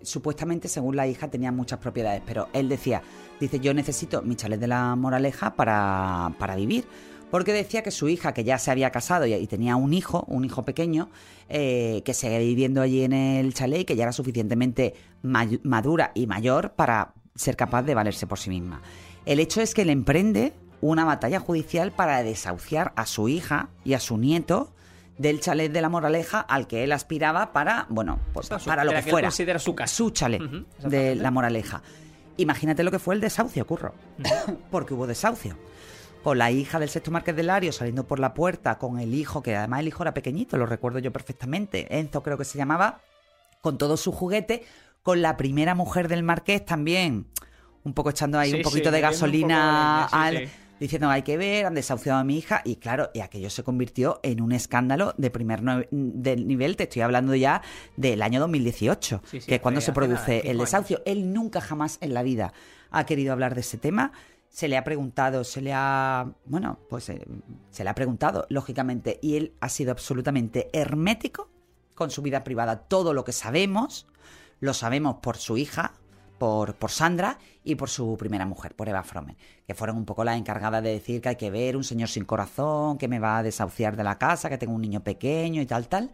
supuestamente, 0.00 0.68
según 0.68 0.96
la 0.96 1.06
hija, 1.06 1.28
tenía 1.28 1.52
muchas 1.52 1.78
propiedades, 1.78 2.22
pero 2.24 2.48
él 2.54 2.70
decía, 2.70 3.02
dice, 3.38 3.60
yo 3.60 3.74
necesito 3.74 4.22
mi 4.22 4.36
chalet 4.36 4.58
de 4.58 4.68
la 4.68 4.96
Moraleja 4.96 5.54
para, 5.54 6.34
para 6.38 6.56
vivir. 6.56 6.86
Porque 7.30 7.52
decía 7.52 7.82
que 7.82 7.90
su 7.90 8.08
hija, 8.08 8.34
que 8.34 8.42
ya 8.44 8.58
se 8.58 8.70
había 8.70 8.90
casado 8.90 9.24
y, 9.26 9.34
y 9.34 9.46
tenía 9.46 9.76
un 9.76 9.92
hijo, 9.94 10.24
un 10.28 10.44
hijo 10.44 10.64
pequeño, 10.64 11.10
eh, 11.48 12.02
que 12.04 12.12
seguía 12.14 12.38
viviendo 12.38 12.82
allí 12.82 13.02
en 13.04 13.12
el 13.12 13.54
chalet 13.54 13.80
y 13.80 13.84
que 13.84 13.96
ya 13.96 14.02
era 14.04 14.12
suficientemente 14.12 14.94
madura 15.62 16.12
y 16.14 16.26
mayor 16.26 16.72
para 16.72 17.12
ser 17.34 17.56
capaz 17.56 17.82
de 17.82 17.94
valerse 17.94 18.26
por 18.26 18.38
sí 18.38 18.50
misma. 18.50 18.82
El 19.26 19.38
hecho 19.40 19.60
es 19.60 19.74
que 19.74 19.82
él 19.82 19.90
emprende 19.90 20.52
una 20.80 21.04
batalla 21.04 21.40
judicial 21.40 21.92
para 21.92 22.22
desahuciar 22.22 22.92
a 22.96 23.06
su 23.06 23.28
hija 23.28 23.68
y 23.84 23.92
a 23.94 24.00
su 24.00 24.16
nieto 24.18 24.72
del 25.18 25.40
chalet 25.40 25.70
de 25.70 25.82
la 25.82 25.90
Moraleja 25.90 26.40
al 26.40 26.66
que 26.66 26.82
él 26.84 26.92
aspiraba 26.92 27.52
para, 27.52 27.86
bueno, 27.90 28.18
pues 28.32 28.46
su- 28.46 28.64
para 28.64 28.84
lo 28.84 28.92
que 28.92 29.02
fuera. 29.02 29.28
considera 29.28 29.58
su 29.58 29.74
casa. 29.74 29.94
Su 29.94 30.10
chalet 30.10 30.40
de 30.82 31.14
la 31.14 31.30
Moraleja. 31.30 31.82
Imagínate 32.38 32.82
lo 32.82 32.90
que 32.90 32.98
fue 32.98 33.14
el 33.14 33.20
desahucio, 33.20 33.66
curro. 33.66 33.92
Porque 34.70 34.94
hubo 34.94 35.06
desahucio. 35.06 35.56
Con 36.22 36.36
la 36.36 36.50
hija 36.50 36.78
del 36.78 36.90
sexto 36.90 37.10
marqués 37.10 37.34
de 37.34 37.42
Lario 37.42 37.72
saliendo 37.72 38.06
por 38.06 38.18
la 38.20 38.34
puerta, 38.34 38.76
con 38.78 38.98
el 38.98 39.14
hijo, 39.14 39.42
que 39.42 39.56
además 39.56 39.80
el 39.80 39.88
hijo 39.88 40.02
era 40.02 40.12
pequeñito, 40.12 40.58
lo 40.58 40.66
recuerdo 40.66 40.98
yo 40.98 41.12
perfectamente. 41.12 41.98
Enzo 41.98 42.22
creo 42.22 42.36
que 42.36 42.44
se 42.44 42.58
llamaba, 42.58 43.00
con 43.62 43.78
todo 43.78 43.96
su 43.96 44.12
juguete, 44.12 44.64
con 45.02 45.22
la 45.22 45.38
primera 45.38 45.74
mujer 45.74 46.08
del 46.08 46.22
marqués 46.22 46.64
también, 46.66 47.26
un 47.84 47.94
poco 47.94 48.10
echando 48.10 48.38
ahí 48.38 48.50
Sí, 48.50 48.56
un 48.56 48.62
sí, 48.62 48.64
poquito 48.64 48.90
de 48.90 49.00
gasolina 49.00 50.06
poco 50.10 50.16
al... 50.22 50.38
sí. 50.38 50.44
Diciendo, 50.78 51.10
hay 51.10 51.20
que 51.20 51.36
ver, 51.36 51.66
han 51.66 51.74
desahuciado 51.74 52.18
a 52.20 52.24
mi 52.24 52.38
hija. 52.38 52.62
Y 52.64 52.76
claro, 52.76 53.10
y 53.12 53.20
aquello 53.20 53.50
se 53.50 53.62
convirtió 53.62 54.18
en 54.22 54.40
un 54.40 54.52
escándalo 54.52 55.12
de 55.18 55.30
primer 55.30 55.62
no- 55.62 55.82
del 55.90 56.48
nivel. 56.48 56.76
Te 56.76 56.84
estoy 56.84 57.02
hablando 57.02 57.34
ya 57.34 57.60
del 57.98 58.22
año 58.22 58.40
2018, 58.40 59.20
Sí, 59.26 59.42
sí, 59.42 59.46
que 59.46 59.56
es 59.56 59.60
cuando 59.60 59.82
se 59.82 59.88
nada, 59.90 59.94
produce 59.94 60.38
el 60.40 60.48
años. 60.52 60.60
desahucio. 60.60 61.02
Él 61.04 61.34
nunca 61.34 61.60
jamás 61.60 61.98
en 62.00 62.14
la 62.14 62.22
vida 62.22 62.54
ha 62.90 63.04
querido 63.04 63.34
hablar 63.34 63.54
de 63.54 63.60
ese 63.60 63.76
tema. 63.76 64.12
Se 64.50 64.68
le 64.68 64.76
ha 64.76 64.84
preguntado, 64.84 65.44
se 65.44 65.62
le 65.62 65.72
ha. 65.72 66.30
Bueno, 66.44 66.78
pues 66.88 67.08
eh, 67.08 67.24
se 67.70 67.84
le 67.84 67.90
ha 67.90 67.94
preguntado, 67.94 68.46
lógicamente. 68.50 69.18
Y 69.22 69.36
él 69.36 69.54
ha 69.60 69.68
sido 69.68 69.92
absolutamente 69.92 70.68
hermético 70.72 71.48
con 71.94 72.10
su 72.10 72.20
vida 72.20 72.44
privada. 72.44 72.80
Todo 72.80 73.14
lo 73.14 73.24
que 73.24 73.32
sabemos, 73.32 74.06
lo 74.58 74.74
sabemos 74.74 75.16
por 75.22 75.36
su 75.36 75.56
hija, 75.56 75.94
por, 76.38 76.74
por 76.74 76.90
Sandra 76.90 77.38
y 77.62 77.76
por 77.76 77.88
su 77.88 78.16
primera 78.16 78.44
mujer, 78.44 78.74
por 78.74 78.88
Eva 78.88 79.02
Fromen, 79.02 79.36
que 79.66 79.74
fueron 79.74 79.96
un 79.96 80.04
poco 80.04 80.24
las 80.24 80.36
encargadas 80.36 80.82
de 80.82 80.90
decir 80.90 81.20
que 81.20 81.28
hay 81.28 81.36
que 81.36 81.50
ver 81.50 81.76
un 81.76 81.84
señor 81.84 82.08
sin 82.08 82.24
corazón, 82.24 82.98
que 82.98 83.08
me 83.08 83.18
va 83.18 83.38
a 83.38 83.42
desahuciar 83.42 83.96
de 83.96 84.04
la 84.04 84.18
casa, 84.18 84.48
que 84.48 84.58
tengo 84.58 84.74
un 84.74 84.80
niño 84.80 85.04
pequeño 85.04 85.62
y 85.62 85.66
tal, 85.66 85.88
tal. 85.88 86.10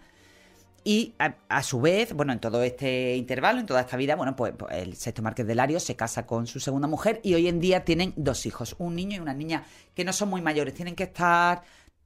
Y 0.88 1.14
a, 1.18 1.34
a 1.48 1.64
su 1.64 1.80
vez, 1.80 2.12
bueno, 2.12 2.32
en 2.32 2.38
todo 2.38 2.62
este 2.62 3.16
intervalo, 3.16 3.58
en 3.58 3.66
toda 3.66 3.80
esta 3.80 3.96
vida, 3.96 4.14
bueno, 4.14 4.36
pues, 4.36 4.52
pues 4.56 4.72
el 4.76 4.94
sexto 4.94 5.20
marqués 5.20 5.44
de 5.44 5.56
Lario 5.56 5.80
se 5.80 5.96
casa 5.96 6.26
con 6.26 6.46
su 6.46 6.60
segunda 6.60 6.86
mujer 6.86 7.18
y 7.24 7.34
hoy 7.34 7.48
en 7.48 7.58
día 7.58 7.84
tienen 7.84 8.12
dos 8.14 8.46
hijos, 8.46 8.76
un 8.78 8.94
niño 8.94 9.16
y 9.16 9.18
una 9.18 9.34
niña, 9.34 9.64
que 9.96 10.04
no 10.04 10.12
son 10.12 10.28
muy 10.28 10.42
mayores, 10.42 10.74
tienen 10.74 10.94
que 10.94 11.02
estar 11.02 11.62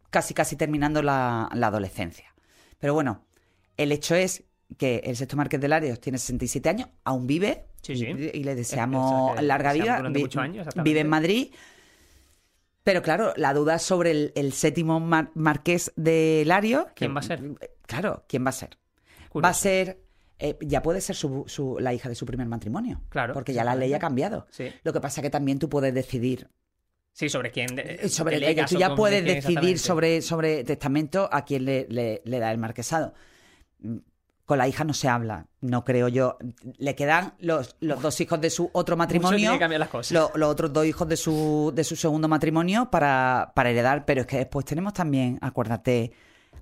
casi 0.08 0.32
casi 0.32 0.56
terminando 0.56 1.02
la, 1.02 1.50
la 1.52 1.66
adolescencia. 1.66 2.32
Pero 2.78 2.94
bueno, 2.94 3.22
el 3.76 3.92
hecho 3.92 4.14
es 4.14 4.44
que 4.78 5.02
el 5.04 5.14
sexto 5.14 5.36
marqués 5.36 5.60
de 5.60 5.68
Larios 5.68 6.00
tiene 6.00 6.16
67 6.16 6.68
años, 6.70 6.88
aún 7.04 7.26
vive 7.26 7.66
Sí, 7.82 7.96
sí. 7.96 8.06
y, 8.06 8.38
y 8.38 8.44
le 8.44 8.52
Es- 8.52 8.56
deseamos 8.56 9.32
es- 9.34 9.40
es- 9.40 9.46
larga 9.46 9.72
vida. 9.74 10.00
vive 10.82 11.00
en 11.00 11.08
Madrid. 11.10 11.52
Pero 12.90 13.02
claro, 13.02 13.32
la 13.36 13.54
duda 13.54 13.78
sobre 13.78 14.10
el, 14.10 14.32
el 14.34 14.52
séptimo 14.52 14.98
mar- 14.98 15.30
marqués 15.34 15.92
de 15.94 16.42
Lario. 16.44 16.88
¿Quién 16.96 17.10
que- 17.10 17.14
va 17.14 17.20
a 17.20 17.22
ser? 17.22 17.40
Claro, 17.86 18.24
¿quién 18.28 18.44
va 18.44 18.48
a 18.50 18.52
ser? 18.52 18.78
Curioso. 19.28 19.42
Va 19.44 19.50
a 19.50 19.54
ser. 19.54 20.00
eh, 20.40 20.56
ya 20.62 20.82
puede 20.82 21.00
ser 21.00 21.14
su, 21.16 21.44
su- 21.46 21.76
la 21.80 21.92
hija 21.94 22.08
de 22.08 22.14
su 22.16 22.26
primer 22.26 22.48
matrimonio. 22.48 23.00
Claro, 23.10 23.34
Porque 23.34 23.52
ya 23.52 23.62
la 23.62 23.74
ley 23.76 23.92
ha 23.94 23.98
cambiado. 23.98 24.46
Sí. 24.50 24.72
Lo 24.82 24.92
que 24.92 25.00
pasa 25.00 25.20
que 25.22 25.30
también 25.30 25.58
tú 25.60 25.68
puedes 25.68 25.92
decidir 25.94 26.48
Sí, 27.12 27.28
sobre 27.28 27.50
quién. 27.52 27.76
de- 27.76 27.98
Eh, 28.02 28.08
sobre 28.08 28.40
delegas 28.40 28.70
tú 28.70 28.78
ya 28.78 28.94
puedes 28.94 29.22
decidir 29.24 29.78
sobre, 29.78 30.20
sobre 30.22 30.64
testamento 30.64 31.28
a 31.30 31.44
quién 31.44 31.64
le, 31.66 31.86
le- 31.90 32.22
le 32.24 32.38
da 32.40 32.50
el 32.50 32.58
marquesado. 32.58 33.14
Con 34.50 34.58
la 34.58 34.66
hija 34.66 34.82
no 34.82 34.92
se 34.94 35.06
habla, 35.08 35.46
no 35.60 35.84
creo 35.84 36.08
yo. 36.08 36.36
Le 36.78 36.96
quedan 36.96 37.34
los, 37.38 37.76
los 37.78 38.02
dos 38.02 38.20
hijos 38.20 38.40
de 38.40 38.50
su 38.50 38.68
otro 38.72 38.96
matrimonio, 38.96 39.56
que 39.56 39.78
las 39.78 39.88
cosas. 39.88 40.10
lo- 40.10 40.32
los 40.34 40.48
otros 40.50 40.72
dos 40.72 40.84
hijos 40.84 41.08
de 41.08 41.16
su, 41.16 41.70
de 41.72 41.84
su 41.84 41.94
segundo 41.94 42.26
matrimonio 42.26 42.90
para, 42.90 43.52
para 43.54 43.70
heredar, 43.70 44.04
pero 44.04 44.22
es 44.22 44.26
que 44.26 44.38
después 44.38 44.66
tenemos 44.66 44.92
también, 44.92 45.38
acuérdate, 45.40 46.10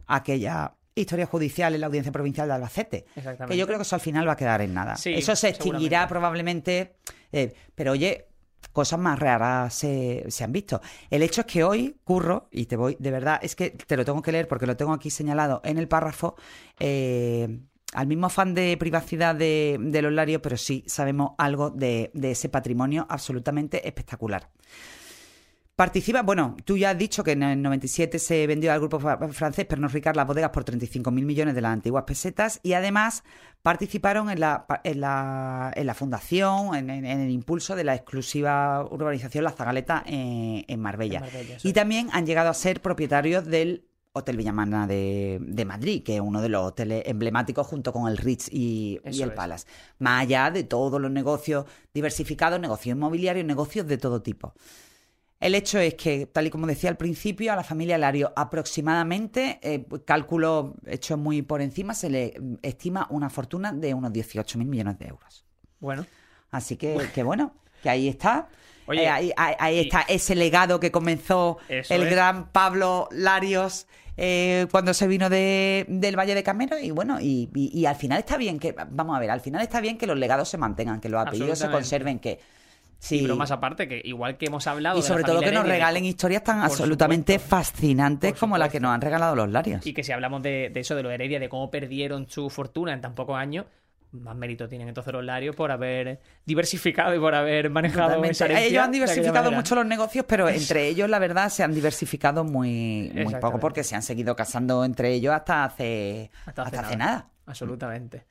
aquella 0.07 0.75
historia 0.95 1.25
judicial 1.25 1.75
en 1.75 1.81
la 1.81 1.87
Audiencia 1.87 2.13
Provincial 2.13 2.47
de 2.47 2.55
Albacete, 2.55 3.07
Exactamente. 3.17 3.55
que 3.55 3.57
yo 3.59 3.67
creo 3.67 3.79
que 3.79 3.85
eso 3.85 3.95
al 3.97 4.03
final 4.03 4.29
va 4.29 4.33
a 4.33 4.37
quedar 4.37 4.61
en 4.61 4.75
nada. 4.75 4.97
Sí, 4.97 5.15
eso 5.15 5.35
se 5.35 5.49
extinguirá 5.49 6.07
probablemente, 6.09 6.97
eh, 7.33 7.55
pero 7.75 7.93
oye, 7.93 8.27
cosas 8.73 8.99
más 9.01 9.19
raras 9.19 9.73
se, 9.73 10.25
se 10.29 10.45
han 10.45 10.53
visto. 10.53 10.81
El 11.09 11.23
hecho 11.23 11.41
es 11.41 11.47
que 11.47 11.65
hoy, 11.65 11.97
Curro, 12.05 12.49
y 12.53 12.67
te 12.67 12.77
voy, 12.77 12.97
de 13.01 13.11
verdad, 13.11 13.39
es 13.43 13.57
que 13.57 13.71
te 13.71 13.97
lo 13.97 14.05
tengo 14.05 14.21
que 14.23 14.31
leer 14.31 14.47
porque 14.47 14.67
lo 14.67 14.77
tengo 14.77 14.93
aquí 14.93 15.09
señalado 15.11 15.61
en 15.65 15.79
el 15.79 15.89
párrafo, 15.89 16.37
eh, 16.79 17.61
al 17.95 18.07
mismo 18.07 18.27
afán 18.27 18.55
de 18.55 18.77
privacidad 18.79 19.35
de, 19.35 19.79
de 19.81 20.03
los 20.03 20.13
larios, 20.13 20.41
pero 20.43 20.57
sí 20.57 20.85
sabemos 20.87 21.33
algo 21.39 21.71
de, 21.71 22.11
de 22.15 22.31
ese 22.33 22.49
patrimonio 22.49 23.07
absolutamente 23.09 23.87
espectacular. 23.89 24.51
Participa, 25.75 26.23
bueno, 26.23 26.57
tú 26.65 26.77
ya 26.77 26.91
has 26.91 26.99
dicho 26.99 27.23
que 27.23 27.31
en 27.33 27.43
el 27.45 27.63
97 27.63 28.19
se 28.19 28.49
vendió 28.49 28.73
al 28.73 28.81
grupo 28.81 28.99
francés 28.99 29.65
Pernod 29.65 29.93
Ricard 29.93 30.17
las 30.17 30.27
bodegas 30.27 30.51
por 30.51 30.65
35.000 30.65 31.13
millones 31.13 31.55
de 31.55 31.61
las 31.61 31.73
antiguas 31.73 32.03
pesetas 32.05 32.59
y 32.65 32.73
además 32.73 33.23
participaron 33.63 34.29
en 34.29 34.41
la, 34.41 34.67
en 34.83 35.01
la, 35.01 35.73
en 35.77 35.87
la 35.87 35.95
fundación, 35.95 36.75
en, 36.75 36.91
en- 36.91 37.05
el 37.07 37.31
impulso 37.31 37.77
de 37.77 37.85
la 37.85 37.95
exclusiva 37.95 38.85
urbanización 38.91 39.45
La 39.45 39.53
Zagaleta 39.53 40.03
en, 40.05 40.65
en 40.67 40.81
Marbella. 40.81 41.19
En 41.19 41.25
Marbella, 41.27 41.59
y 41.63 41.73
también 41.73 42.09
han 42.13 42.27
llegado 42.27 42.51
a 42.51 42.55
ser 42.55 42.83
propietarios 42.83 43.45
del 43.47 43.85
Hotel 44.13 44.37
Villamana 44.37 44.87
de, 44.87 45.39
de 45.41 45.65
Madrid, 45.65 46.03
que 46.03 46.17
es 46.17 46.21
uno 46.21 46.41
de 46.41 46.49
los 46.49 46.65
hoteles 46.67 47.03
emblemáticos 47.07 47.67
junto 47.67 47.93
con 47.93 48.09
el 48.09 48.17
Ritz 48.17 48.49
y, 48.51 49.01
el 49.05 49.21
es. 49.21 49.31
Palace. 49.31 49.67
Más 49.99 50.23
allá 50.23 50.51
de 50.51 50.65
todos 50.65 51.01
los 51.01 51.11
negocios 51.11 51.67
diversificados, 51.95 52.59
negocios 52.61 52.97
inmobiliarios, 52.97 53.47
negocios 53.47 53.87
de 53.87 53.99
todo 53.99 54.23
tipo. 54.23 54.55
El 55.41 55.55
hecho 55.55 55.79
es 55.79 55.95
que, 55.95 56.27
tal 56.27 56.49
y 56.49 56.51
como 56.51 56.67
decía 56.67 56.91
al 56.91 56.97
principio, 56.97 57.53
a 57.53 57.57
la 57.57 57.63
familia 57.63 57.97
Lario 57.97 58.33
aproximadamente, 58.35 59.61
eh, 59.63 59.87
cálculo 60.05 60.75
hecho 60.85 61.17
muy 61.17 61.43
por 61.43 61.63
encima, 61.63 61.95
se 61.95 62.11
le 62.11 62.35
estima 62.63 63.07
una 63.11 63.31
fortuna 63.31 63.73
de 63.73 63.95
unos 63.95 64.11
18.000 64.11 64.65
millones 64.65 64.99
de 64.99 65.07
euros. 65.07 65.45
Bueno, 65.79 66.05
Así 66.51 66.77
que, 66.77 67.09
que 67.15 67.23
bueno, 67.23 67.53
que 67.83 67.91
ahí 67.91 68.09
está. 68.09 68.49
Oye, 68.89 69.05
Eh, 69.05 69.09
ahí, 69.09 69.33
ahí- 69.37 69.55
ahí 69.59 69.77
y- 69.77 69.81
está 69.81 70.03
ese 70.09 70.35
legado 70.35 70.81
que 70.81 70.91
comenzó 70.91 71.59
Eso 71.69 71.95
el 71.95 72.03
es. 72.05 72.11
gran 72.11 72.49
Pablo 72.51 73.09
Larios 73.13 73.87
eh, 74.17 74.67
cuando 74.73 74.95
se 74.95 75.07
vino 75.07 75.31
de, 75.31 75.85
del 75.89 76.19
Valle 76.19 76.35
de 76.35 76.43
Camero. 76.43 76.77
Y 76.79 76.91
bueno, 76.91 77.21
y, 77.21 77.49
y- 77.55 77.71
y 77.79 77.87
al 77.87 77.95
final 77.97 78.19
está 78.19 78.37
bien 78.37 78.59
que, 78.59 78.75
vamos 78.91 79.17
a 79.17 79.21
ver, 79.21 79.31
al 79.31 79.41
final 79.41 79.63
está 79.63 79.81
bien 79.81 79.97
que 79.97 80.07
los 80.09 80.19
legados 80.19 80.49
se 80.49 80.59
mantengan, 80.59 81.01
que 81.01 81.09
los 81.09 81.21
apellidos 81.25 81.59
se 81.59 81.71
conserven, 81.71 82.19
que. 82.19 82.41
Sí, 83.01 83.21
y 83.21 83.23
bromas 83.23 83.53
aparte, 83.53 83.87
que 83.87 84.03
igual 84.05 84.37
que 84.39 84.47
hemos 84.47 84.67
hablado. 84.67 84.99
y 84.99 85.03
de 85.03 85.09
la 85.09 85.15
sobre 85.15 85.23
todo 85.23 85.39
que 85.39 85.47
nos 85.53 85.61
Heredia, 85.61 85.73
regalen 85.73 86.05
historias 86.05 86.43
tan 86.43 86.63
absolutamente 86.63 87.35
supuesto. 87.35 87.57
fascinantes 87.57 88.35
como 88.35 88.59
la 88.59 88.69
que 88.69 88.81
nos 88.81 88.91
han 88.93 89.01
regalado 89.01 89.37
los 89.37 89.49
Larios. 89.51 89.87
Y 89.87 89.93
que 89.95 90.03
si 90.03 90.11
hablamos 90.11 90.43
de, 90.43 90.71
de 90.75 90.81
eso, 90.81 90.97
de 90.97 91.05
lo 91.05 91.11
Heredia, 91.13 91.39
de 91.39 91.49
cómo 91.49 91.71
perdieron 91.71 92.29
su 92.29 92.51
fortuna 92.51 92.93
en 92.93 93.01
tan 93.01 93.15
pocos 93.15 93.37
años, 93.39 93.67
más 94.13 94.37
mérito 94.37 94.69
tienen 94.69 94.89
entonces 94.89 95.13
los 95.13 95.25
Larios 95.25 95.55
por 95.55 95.71
haber 95.71 96.21
diversificado 96.45 97.15
y 97.15 97.19
por 97.19 97.35
haber 97.35 97.71
manejado 97.71 98.23
esa 98.25 98.47
Ellos 98.47 98.83
han 98.83 98.93
diversificado 98.93 99.51
mucho 99.53 99.75
los 99.75 99.87
negocios, 99.87 100.25
pero 100.27 100.49
entre 100.49 100.89
ellos, 100.89 101.11
la 101.11 101.19
verdad, 101.19 101.49
se 101.51 101.63
han 101.63 101.75
diversificado 101.75 102.45
muy, 102.45 103.13
muy 103.15 103.35
poco 103.37 103.59
porque 103.61 103.85
se 103.85 103.95
han 103.95 104.03
seguido 104.03 104.35
casando 104.35 104.85
entre 104.85 105.13
ellos 105.13 105.35
hasta 105.35 105.65
hace, 105.65 106.31
Hasta 106.47 106.63
hasta 106.63 106.79
hace 106.79 106.87
hace 106.87 106.97
nada. 106.97 107.29
Absolutamente. 107.47 108.25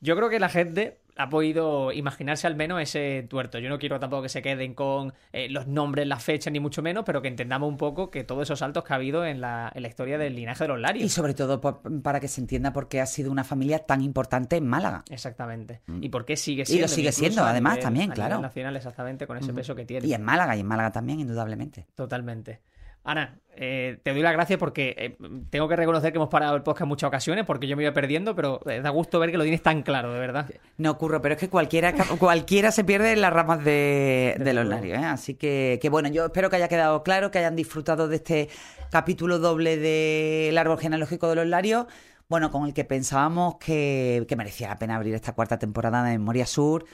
Yo 0.00 0.16
creo 0.16 0.28
que 0.28 0.38
la 0.38 0.48
gente 0.48 1.00
ha 1.16 1.28
podido 1.28 1.92
imaginarse 1.92 2.46
al 2.46 2.56
menos 2.56 2.80
ese 2.82 3.24
tuerto. 3.28 3.58
Yo 3.58 3.68
no 3.68 3.78
quiero 3.78 4.00
tampoco 4.00 4.22
que 4.22 4.28
se 4.28 4.42
queden 4.42 4.74
con 4.74 5.12
eh, 5.32 5.48
los 5.48 5.66
nombres, 5.68 6.06
las 6.08 6.22
fechas, 6.24 6.52
ni 6.52 6.58
mucho 6.60 6.82
menos, 6.82 7.04
pero 7.06 7.22
que 7.22 7.28
entendamos 7.28 7.68
un 7.68 7.76
poco 7.76 8.10
que 8.10 8.24
todos 8.24 8.42
esos 8.42 8.58
saltos 8.58 8.82
que 8.84 8.92
ha 8.92 8.96
habido 8.96 9.24
en 9.24 9.40
la, 9.40 9.70
en 9.74 9.82
la 9.82 9.88
historia 9.88 10.18
del 10.18 10.34
linaje 10.34 10.64
de 10.64 10.68
los 10.68 10.78
Y 10.78 10.82
Larios. 10.82 11.12
sobre 11.12 11.34
todo 11.34 11.60
por- 11.60 11.80
para 12.02 12.18
que 12.18 12.26
se 12.28 12.40
entienda 12.40 12.72
por 12.72 12.88
qué 12.88 13.00
ha 13.00 13.06
sido 13.06 13.30
una 13.30 13.44
familia 13.44 13.78
tan 13.80 14.00
importante 14.00 14.56
en 14.56 14.66
Málaga. 14.66 15.04
Exactamente. 15.08 15.82
¿Y 16.00 16.08
por 16.08 16.24
qué 16.24 16.36
sigue 16.36 16.62
Y 16.62 16.66
siendo? 16.66 16.82
lo 16.84 16.88
sigue 16.88 17.12
siendo, 17.12 17.44
además, 17.44 17.74
nivel- 17.74 17.82
también, 17.82 18.10
claro. 18.10 18.40
nacional, 18.40 18.74
exactamente, 18.76 19.26
con 19.26 19.36
ese 19.36 19.52
peso 19.52 19.74
que 19.74 19.84
tiene. 19.84 20.06
Y 20.06 20.14
en 20.14 20.22
Málaga, 20.22 20.56
y 20.56 20.60
en 20.60 20.66
Málaga 20.66 20.90
también, 20.90 21.20
indudablemente. 21.20 21.86
Totalmente. 21.94 22.60
Ana, 23.04 23.38
eh, 23.56 23.98
te 24.02 24.12
doy 24.12 24.22
las 24.22 24.32
gracias 24.32 24.58
porque 24.58 24.94
eh, 24.98 25.16
tengo 25.50 25.68
que 25.68 25.76
reconocer 25.76 26.10
que 26.10 26.16
hemos 26.16 26.30
parado 26.30 26.56
el 26.56 26.62
podcast 26.62 26.82
en 26.82 26.88
muchas 26.88 27.08
ocasiones 27.08 27.44
porque 27.44 27.66
yo 27.68 27.76
me 27.76 27.82
iba 27.82 27.92
perdiendo, 27.92 28.34
pero 28.34 28.60
eh, 28.68 28.80
da 28.80 28.88
gusto 28.90 29.18
ver 29.20 29.30
que 29.30 29.36
lo 29.36 29.44
tienes 29.44 29.62
tan 29.62 29.82
claro, 29.82 30.12
de 30.12 30.18
verdad. 30.18 30.50
No 30.78 30.90
ocurre, 30.92 31.20
pero 31.20 31.34
es 31.34 31.40
que 31.40 31.50
cualquiera, 31.50 31.92
cualquiera 32.18 32.72
se 32.72 32.82
pierde 32.82 33.12
en 33.12 33.20
las 33.20 33.32
ramas 33.32 33.62
de, 33.62 34.36
de 34.38 34.52
los 34.54 34.66
Larios. 34.66 34.98
¿eh? 34.98 35.04
Así 35.04 35.34
que, 35.34 35.78
que 35.82 35.90
bueno, 35.90 36.08
yo 36.08 36.24
espero 36.24 36.48
que 36.48 36.56
haya 36.56 36.68
quedado 36.68 37.02
claro, 37.02 37.30
que 37.30 37.38
hayan 37.38 37.56
disfrutado 37.56 38.08
de 38.08 38.16
este 38.16 38.48
capítulo 38.90 39.38
doble 39.38 39.76
del 39.76 40.56
árbol 40.56 40.78
genealógico 40.78 41.28
de 41.28 41.36
los 41.36 41.46
Larios. 41.46 41.86
Bueno, 42.28 42.50
con 42.50 42.64
el 42.64 42.72
que 42.72 42.84
pensábamos 42.84 43.56
que, 43.56 44.24
que 44.26 44.34
merecía 44.34 44.68
la 44.68 44.78
pena 44.78 44.96
abrir 44.96 45.14
esta 45.14 45.34
cuarta 45.34 45.58
temporada 45.58 46.02
de 46.04 46.12
Memoria 46.12 46.46
Sur. 46.46 46.86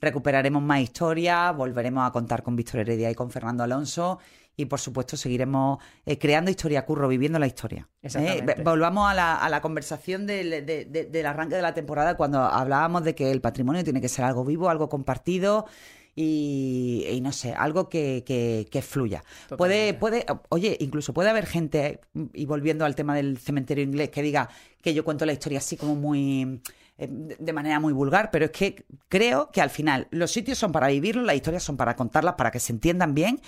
Recuperaremos 0.00 0.62
más 0.62 0.80
historias, 0.80 1.56
volveremos 1.56 2.06
a 2.06 2.12
contar 2.12 2.42
con 2.42 2.56
Víctor 2.56 2.80
Heredia 2.80 3.10
y 3.10 3.14
con 3.14 3.30
Fernando 3.30 3.62
Alonso. 3.62 4.18
Y 4.56 4.66
por 4.66 4.78
supuesto 4.78 5.16
seguiremos 5.16 5.78
eh, 6.06 6.16
creando 6.16 6.48
historia, 6.48 6.84
Curro, 6.86 7.08
viviendo 7.08 7.40
la 7.40 7.46
historia. 7.48 7.88
¿eh? 7.96 8.06
Exactamente. 8.06 8.62
Volvamos 8.62 9.10
a 9.10 9.14
la, 9.14 9.34
a 9.36 9.48
la 9.48 9.60
conversación 9.60 10.26
del, 10.28 10.64
de- 10.64 10.84
de- 10.84 11.06
del 11.06 11.26
arranque 11.26 11.56
de 11.56 11.62
la 11.62 11.74
temporada 11.74 12.16
cuando 12.16 12.38
hablábamos 12.40 13.02
de 13.02 13.16
que 13.16 13.32
el 13.32 13.40
patrimonio 13.40 13.82
tiene 13.82 14.00
que 14.00 14.08
ser 14.08 14.24
algo 14.24 14.44
vivo, 14.44 14.68
algo 14.70 14.88
compartido 14.88 15.66
y, 16.14 17.04
y 17.10 17.20
no 17.20 17.32
sé, 17.32 17.52
algo 17.54 17.88
que, 17.88 18.22
que- 18.24 18.68
que 18.70 18.80
fluya. 18.82 19.24
Puede, 19.56 19.94
puede, 19.94 20.24
oye, 20.50 20.76
incluso 20.80 21.12
puede 21.12 21.30
haber 21.30 21.46
gente, 21.46 22.00
y 22.32 22.46
volviendo 22.46 22.84
al 22.84 22.94
tema 22.94 23.16
del 23.16 23.38
cementerio 23.38 23.82
inglés, 23.82 24.10
que 24.10 24.22
diga 24.22 24.48
que 24.80 24.94
yo 24.94 25.04
cuento 25.04 25.26
la 25.26 25.32
historia 25.32 25.58
así 25.58 25.76
como 25.76 25.96
muy 25.96 26.60
de 26.98 27.36
de 27.38 27.52
manera 27.52 27.80
muy 27.80 27.92
vulgar, 27.92 28.30
pero 28.30 28.44
es 28.46 28.50
que 28.52 28.84
creo 29.08 29.50
que 29.50 29.60
al 29.60 29.70
final 29.70 30.06
los 30.10 30.30
sitios 30.30 30.58
son 30.58 30.70
para 30.72 30.86
vivirlos, 30.88 31.24
las 31.24 31.34
historias 31.36 31.62
son 31.62 31.76
para 31.76 31.96
contarlas, 31.96 32.34
para 32.34 32.50
que 32.50 32.60
se 32.60 32.72
entiendan 32.72 33.14
bien. 33.14 33.40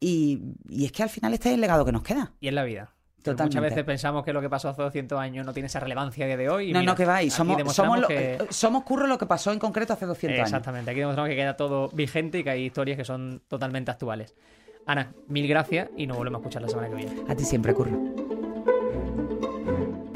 Y, 0.00 0.40
y 0.68 0.84
es 0.84 0.92
que 0.92 1.02
al 1.02 1.08
final 1.08 1.32
este 1.34 1.48
es 1.48 1.54
el 1.54 1.60
legado 1.60 1.84
que 1.84 1.92
nos 1.92 2.02
queda. 2.02 2.32
Y 2.40 2.48
en 2.48 2.54
la 2.56 2.64
vida. 2.64 2.90
Muchas 3.26 3.62
veces 3.62 3.84
pensamos 3.84 4.22
que 4.22 4.34
lo 4.34 4.42
que 4.42 4.50
pasó 4.50 4.68
hace 4.68 4.82
200 4.82 5.18
años 5.18 5.46
no 5.46 5.54
tiene 5.54 5.68
esa 5.68 5.80
relevancia 5.80 6.24
a 6.24 6.28
día 6.28 6.36
de 6.36 6.50
hoy. 6.50 6.70
y 6.70 6.72
no, 6.74 6.80
mira, 6.80 6.92
no, 6.92 6.96
que 6.96 7.06
va. 7.06 7.22
Somos, 7.30 7.56
somos, 7.74 8.00
lo- 8.00 8.08
que- 8.08 8.34
eh, 8.34 8.38
somos 8.50 8.82
curro 8.84 9.06
lo 9.06 9.16
que 9.16 9.24
pasó 9.24 9.50
en 9.50 9.58
concreto 9.58 9.94
hace 9.94 10.04
200 10.04 10.36
años. 10.40 10.48
Exactamente, 10.48 10.90
aquí 10.90 11.00
demostramos 11.00 11.30
que 11.30 11.36
queda 11.36 11.56
todo 11.56 11.88
vigente 11.88 12.40
y 12.40 12.44
que 12.44 12.50
hay 12.50 12.64
historias 12.66 12.98
que 12.98 13.04
son 13.06 13.40
totalmente 13.48 13.90
actuales. 13.90 14.34
Ana, 14.84 15.14
mil 15.28 15.48
gracias 15.48 15.88
y 15.96 16.06
nos 16.06 16.18
volvemos 16.18 16.40
a 16.40 16.42
escuchar 16.42 16.60
la 16.62 16.68
semana 16.68 16.88
que 16.90 16.96
viene. 16.96 17.22
A 17.26 17.34
ti 17.34 17.44
siempre, 17.44 17.72
curro. 17.72 18.33